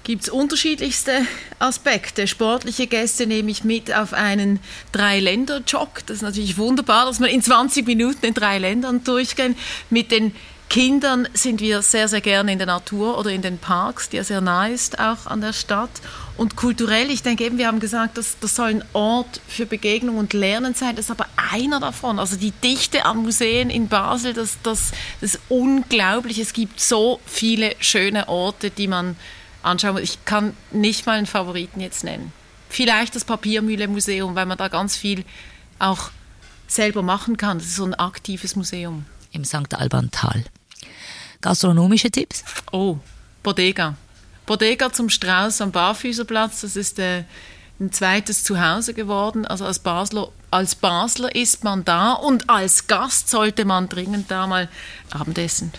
Gibt 0.03 0.23
es 0.23 0.29
unterschiedlichste 0.31 1.27
Aspekte. 1.59 2.27
Sportliche 2.27 2.87
Gäste 2.87 3.27
nehme 3.27 3.51
ich 3.51 3.65
mit 3.65 3.95
auf 3.95 4.15
einen 4.15 4.59
Drei-Länder-Jog. 4.93 6.07
Das 6.07 6.17
ist 6.17 6.23
natürlich 6.23 6.57
wunderbar, 6.57 7.05
dass 7.05 7.21
wir 7.21 7.29
in 7.29 7.43
20 7.43 7.87
Minuten 7.87 8.25
in 8.25 8.35
drei 8.35 8.59
Ländern 8.59 9.05
durchgehen. 9.05 9.57
Mit 9.91 10.11
den 10.11 10.35
Kindern 10.71 11.27
sind 11.35 11.61
wir 11.61 11.83
sehr, 11.83 12.07
sehr 12.07 12.21
gerne 12.21 12.53
in 12.53 12.59
der 12.59 12.69
Natur 12.69 13.19
oder 13.19 13.31
in 13.31 13.43
den 13.43 13.59
Parks, 13.59 14.09
die 14.09 14.19
ja 14.19 14.23
sehr 14.23 14.41
nah 14.41 14.69
ist, 14.69 15.01
auch 15.01 15.27
an 15.27 15.41
der 15.41 15.53
Stadt. 15.53 15.91
Und 16.37 16.55
kulturell, 16.55 17.11
ich 17.11 17.25
denke 17.25 17.45
eben, 17.45 17.59
wir 17.59 17.67
haben 17.67 17.81
gesagt, 17.81 18.17
das, 18.17 18.37
das 18.41 18.55
soll 18.55 18.69
ein 18.69 18.85
Ort 18.93 19.41
für 19.49 19.67
Begegnung 19.67 20.17
und 20.17 20.33
Lernen 20.33 20.75
sein. 20.75 20.95
Das 20.95 21.07
ist 21.07 21.11
aber 21.11 21.27
einer 21.53 21.81
davon. 21.81 22.21
Also 22.21 22.37
die 22.37 22.53
Dichte 22.53 23.05
an 23.05 23.17
Museen 23.17 23.69
in 23.69 23.89
Basel, 23.89 24.33
das, 24.33 24.59
das, 24.63 24.93
das 25.21 25.35
ist 25.35 25.43
unglaublich. 25.49 26.39
Es 26.39 26.53
gibt 26.53 26.79
so 26.79 27.19
viele 27.27 27.75
schöne 27.81 28.29
Orte, 28.29 28.71
die 28.71 28.87
man 28.87 29.17
anschauen 29.65 29.95
muss. 29.95 30.03
Ich 30.03 30.25
kann 30.25 30.57
nicht 30.71 31.05
mal 31.05 31.19
einen 31.19 31.27
Favoriten 31.27 31.81
jetzt 31.81 32.05
nennen. 32.05 32.33
Vielleicht 32.69 33.17
das 33.17 33.25
Papiermühle-Museum, 33.25 34.37
weil 34.37 34.47
man 34.47 34.57
da 34.57 34.69
ganz 34.69 34.97
viel 34.97 35.25
auch 35.81 36.13
selber 36.69 37.03
machen 37.03 37.37
kann. 37.37 37.59
Das 37.59 37.67
ist 37.67 37.77
so 37.77 37.85
ein 37.85 37.95
aktives 37.95 38.55
Museum. 38.55 39.05
Im 39.33 39.45
St. 39.45 39.75
Alban-Tal. 39.75 40.45
Gastronomische 41.41 42.11
Tipps? 42.11 42.45
Oh, 42.73 42.99
Bodega. 43.43 43.95
Bodega 44.47 44.93
zum 44.93 45.09
Strauß 45.09 45.61
am 45.61 45.73
Barfüßerplatz, 45.73 46.63
das 46.63 46.77
ist 46.77 46.99
äh, 46.99 47.25
ein 47.79 47.93
zweites 47.93 48.45
Zuhause 48.45 48.95
geworden. 48.95 49.47
Also 49.47 49.65
als 49.65 49.79
Basler, 49.79 50.29
als 50.51 50.75
Basler 50.75 51.35
ist 51.35 51.65
man 51.65 51.85
da 51.85 52.13
und 52.13 52.51
als 52.51 52.87
Gast 52.87 53.31
sollte 53.31 53.65
man 53.65 53.89
dringend 53.89 54.31
da 54.31 54.47
mal 54.47 54.69
Abendessen. 55.11 55.73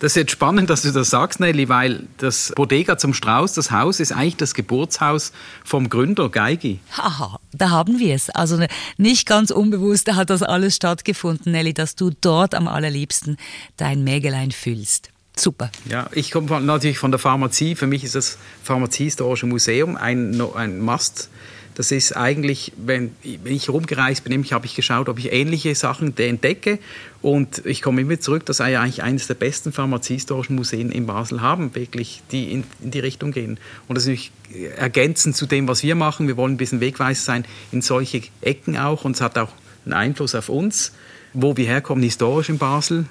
Das 0.00 0.12
ist 0.12 0.16
jetzt 0.16 0.32
spannend, 0.32 0.70
dass 0.70 0.82
du 0.82 0.92
das 0.92 1.10
sagst, 1.10 1.40
Nelly, 1.40 1.68
weil 1.68 2.06
das 2.18 2.52
Bodega 2.54 2.98
zum 2.98 3.14
Strauß, 3.14 3.54
das 3.54 3.70
Haus, 3.70 4.00
ist 4.00 4.12
eigentlich 4.12 4.36
das 4.36 4.54
Geburtshaus 4.54 5.32
vom 5.64 5.88
Gründer 5.88 6.28
Geigi. 6.28 6.80
Haha, 6.96 7.38
da 7.52 7.70
haben 7.70 7.98
wir 7.98 8.14
es. 8.14 8.30
Also 8.30 8.56
ne, 8.56 8.68
nicht 8.96 9.26
ganz 9.26 9.50
unbewusst 9.50 10.02
da 10.08 10.16
hat 10.16 10.30
das 10.30 10.42
alles 10.42 10.76
stattgefunden, 10.76 11.52
Nelly, 11.52 11.74
dass 11.74 11.94
du 11.94 12.10
dort 12.20 12.54
am 12.54 12.68
allerliebsten 12.68 13.36
dein 13.76 14.04
Mägelein 14.04 14.50
fühlst. 14.50 15.10
Super. 15.36 15.70
Ja, 15.88 16.08
ich 16.12 16.30
komme 16.30 16.60
natürlich 16.60 16.98
von 16.98 17.10
der 17.10 17.18
Pharmazie. 17.18 17.74
Für 17.74 17.86
mich 17.86 18.04
ist 18.04 18.14
das 18.14 18.36
Pharmaziehistorische 18.62 19.46
Museum 19.46 19.96
ein, 19.96 20.40
ein 20.54 20.80
Must. 20.80 21.30
Das 21.74 21.90
ist 21.90 22.16
eigentlich, 22.16 22.72
wenn, 22.76 23.12
ich 23.22 23.68
rumgereist 23.68 24.24
bin, 24.24 24.44
habe 24.50 24.66
ich 24.66 24.74
geschaut, 24.74 25.08
ob 25.08 25.18
ich 25.18 25.32
ähnliche 25.32 25.74
Sachen 25.74 26.16
entdecke. 26.16 26.78
Und 27.22 27.64
ich 27.64 27.82
komme 27.82 28.02
immer 28.02 28.20
zurück, 28.20 28.44
dass 28.46 28.58
wir 28.58 28.80
eigentlich 28.80 29.02
eines 29.02 29.26
der 29.26 29.34
besten 29.34 29.72
pharmaziehistorischen 29.72 30.56
Museen 30.56 30.90
in 30.90 31.06
Basel 31.06 31.40
haben, 31.40 31.74
wirklich, 31.74 32.22
die 32.30 32.52
in, 32.52 32.64
in 32.82 32.90
die 32.90 33.00
Richtung 33.00 33.32
gehen. 33.32 33.58
Und 33.88 33.96
das 33.96 34.06
ist 34.06 34.30
natürlich 34.50 34.76
ergänzend 34.76 35.36
zu 35.36 35.46
dem, 35.46 35.66
was 35.68 35.82
wir 35.82 35.94
machen. 35.94 36.26
Wir 36.28 36.36
wollen 36.36 36.54
ein 36.54 36.58
bisschen 36.58 36.80
Wegweiser 36.80 37.22
sein 37.22 37.44
in 37.70 37.80
solche 37.80 38.22
Ecken 38.42 38.76
auch. 38.76 39.04
Und 39.04 39.16
es 39.16 39.20
hat 39.20 39.38
auch 39.38 39.52
einen 39.84 39.94
Einfluss 39.94 40.34
auf 40.34 40.48
uns, 40.48 40.92
wo 41.32 41.56
wir 41.56 41.66
herkommen, 41.66 42.04
historisch 42.04 42.48
in 42.48 42.58
Basel. 42.58 43.06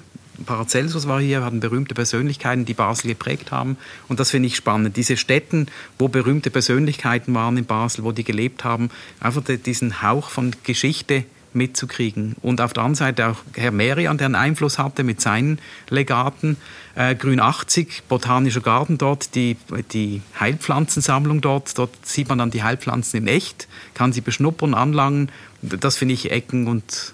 Paracelsus 0.46 1.06
war 1.06 1.20
hier, 1.20 1.40
wir 1.40 1.44
hatten 1.44 1.60
berühmte 1.60 1.94
Persönlichkeiten, 1.94 2.64
die 2.64 2.74
Basel 2.74 3.08
geprägt 3.08 3.52
haben. 3.52 3.76
Und 4.08 4.20
das 4.20 4.30
finde 4.30 4.46
ich 4.48 4.56
spannend. 4.56 4.96
Diese 4.96 5.16
Städten, 5.16 5.66
wo 5.98 6.08
berühmte 6.08 6.50
Persönlichkeiten 6.50 7.34
waren 7.34 7.56
in 7.56 7.64
Basel, 7.64 8.04
wo 8.04 8.12
die 8.12 8.24
gelebt 8.24 8.64
haben, 8.64 8.90
einfach 9.20 9.42
diesen 9.44 10.02
Hauch 10.02 10.30
von 10.30 10.52
Geschichte 10.64 11.24
mitzukriegen. 11.54 12.34
Und 12.42 12.60
auf 12.60 12.72
der 12.72 12.82
anderen 12.82 12.94
Seite 12.94 13.28
auch 13.28 13.36
Herr 13.54 13.72
Merian, 13.72 14.18
der 14.18 14.26
einen 14.26 14.34
Einfluss 14.34 14.78
hatte 14.78 15.04
mit 15.04 15.20
seinen 15.20 15.58
Legaten. 15.90 16.56
Äh, 16.94 17.14
Grün 17.14 17.40
80, 17.40 18.04
Botanischer 18.08 18.60
Garten 18.60 18.98
dort, 18.98 19.34
die, 19.34 19.56
die 19.92 20.22
Heilpflanzensammlung 20.38 21.40
dort. 21.40 21.76
Dort 21.78 22.06
sieht 22.06 22.28
man 22.28 22.38
dann 22.38 22.50
die 22.50 22.62
Heilpflanzen 22.62 23.20
in 23.20 23.28
echt, 23.28 23.68
kann 23.94 24.12
sie 24.12 24.20
beschnuppern, 24.20 24.74
anlangen. 24.74 25.30
Das 25.60 25.96
finde 25.96 26.14
ich 26.14 26.30
Ecken 26.30 26.68
und 26.68 27.12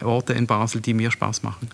Orte 0.00 0.32
in 0.32 0.46
Basel, 0.46 0.80
die 0.80 0.94
mir 0.94 1.10
Spaß 1.10 1.42
machen. 1.42 1.68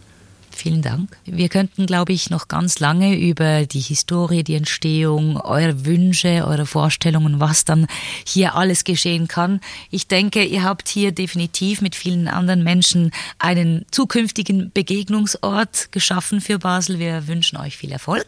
Vielen 0.51 0.83
Dank. 0.83 1.17
Wir 1.25 1.49
könnten, 1.49 1.87
glaube 1.87 2.13
ich, 2.13 2.31
noch 2.31 2.49
ganz 2.49 2.81
lange 2.81 3.17
über 3.17 3.65
die 3.67 3.81
Historie, 3.81 4.43
die 4.43 4.57
Entstehung, 4.57 5.37
eure 5.41 5.85
Wünsche, 5.85 6.45
eure 6.47 6.67
Vorstellungen, 6.67 7.39
was 7.39 7.65
dann 7.65 7.87
hier 8.27 8.57
alles 8.57 8.85
geschehen 8.85 9.29
kann. 9.29 9.61
Ich 9.91 10.09
denke, 10.09 10.45
ihr 10.45 10.65
habt 10.65 10.89
hier 10.89 11.13
definitiv 11.13 11.81
mit 11.81 11.95
vielen 11.95 12.27
anderen 12.27 12.65
Menschen 12.65 13.13
einen 13.39 13.87
zukünftigen 13.91 14.73
Begegnungsort 14.73 15.93
geschaffen 15.93 16.41
für 16.41 16.59
Basel. 16.59 16.99
Wir 16.99 17.29
wünschen 17.29 17.57
euch 17.59 17.77
viel 17.77 17.93
Erfolg. 17.93 18.27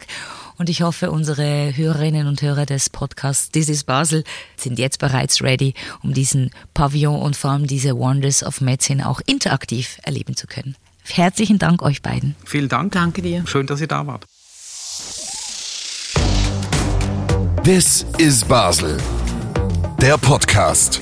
Und 0.57 0.69
ich 0.69 0.83
hoffe, 0.83 1.11
unsere 1.11 1.75
Hörerinnen 1.75 2.27
und 2.27 2.41
Hörer 2.41 2.65
des 2.65 2.89
Podcasts 2.89 3.49
This 3.49 3.67
is 3.67 3.83
Basel 3.83 4.23
sind 4.55 4.79
jetzt 4.79 4.99
bereits 4.99 5.41
ready, 5.41 5.73
um 6.03 6.13
diesen 6.13 6.51
Pavillon 6.73 7.19
und 7.19 7.35
vor 7.35 7.51
allem 7.51 7.67
diese 7.67 7.97
Wonders 7.97 8.43
of 8.43 8.61
Medicine 8.61 9.09
auch 9.09 9.21
interaktiv 9.25 9.97
erleben 10.03 10.35
zu 10.35 10.47
können. 10.47 10.75
Herzlichen 11.07 11.59
Dank 11.59 11.81
euch 11.81 12.01
beiden. 12.01 12.35
Vielen 12.45 12.69
Dank. 12.69 12.93
Danke 12.93 13.21
dir. 13.21 13.43
Schön, 13.47 13.67
dass 13.67 13.81
ihr 13.81 13.87
da 13.87 14.07
wart. 14.07 14.25
This 17.63 18.05
is 18.17 18.43
Basel. 18.43 18.97
Der 20.01 20.17
Podcast. 20.17 20.99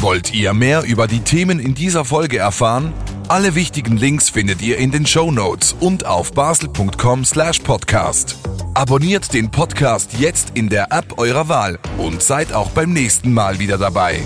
Wollt 0.00 0.32
ihr 0.32 0.54
mehr 0.54 0.84
über 0.84 1.08
die 1.08 1.20
Themen 1.20 1.58
in 1.58 1.74
dieser 1.74 2.04
Folge 2.04 2.38
erfahren? 2.38 2.92
Alle 3.26 3.56
wichtigen 3.56 3.96
Links 3.96 4.30
findet 4.30 4.62
ihr 4.62 4.78
in 4.78 4.92
den 4.92 5.06
Show 5.06 5.32
Notes 5.32 5.74
und 5.80 6.06
auf 6.06 6.32
basel.com/podcast. 6.32 8.36
Abonniert 8.74 9.34
den 9.34 9.50
Podcast 9.50 10.12
jetzt 10.18 10.52
in 10.54 10.68
der 10.68 10.92
App 10.92 11.18
eurer 11.18 11.48
Wahl 11.48 11.80
und 11.98 12.22
seid 12.22 12.52
auch 12.52 12.70
beim 12.70 12.92
nächsten 12.92 13.34
Mal 13.34 13.58
wieder 13.58 13.76
dabei. 13.76 14.22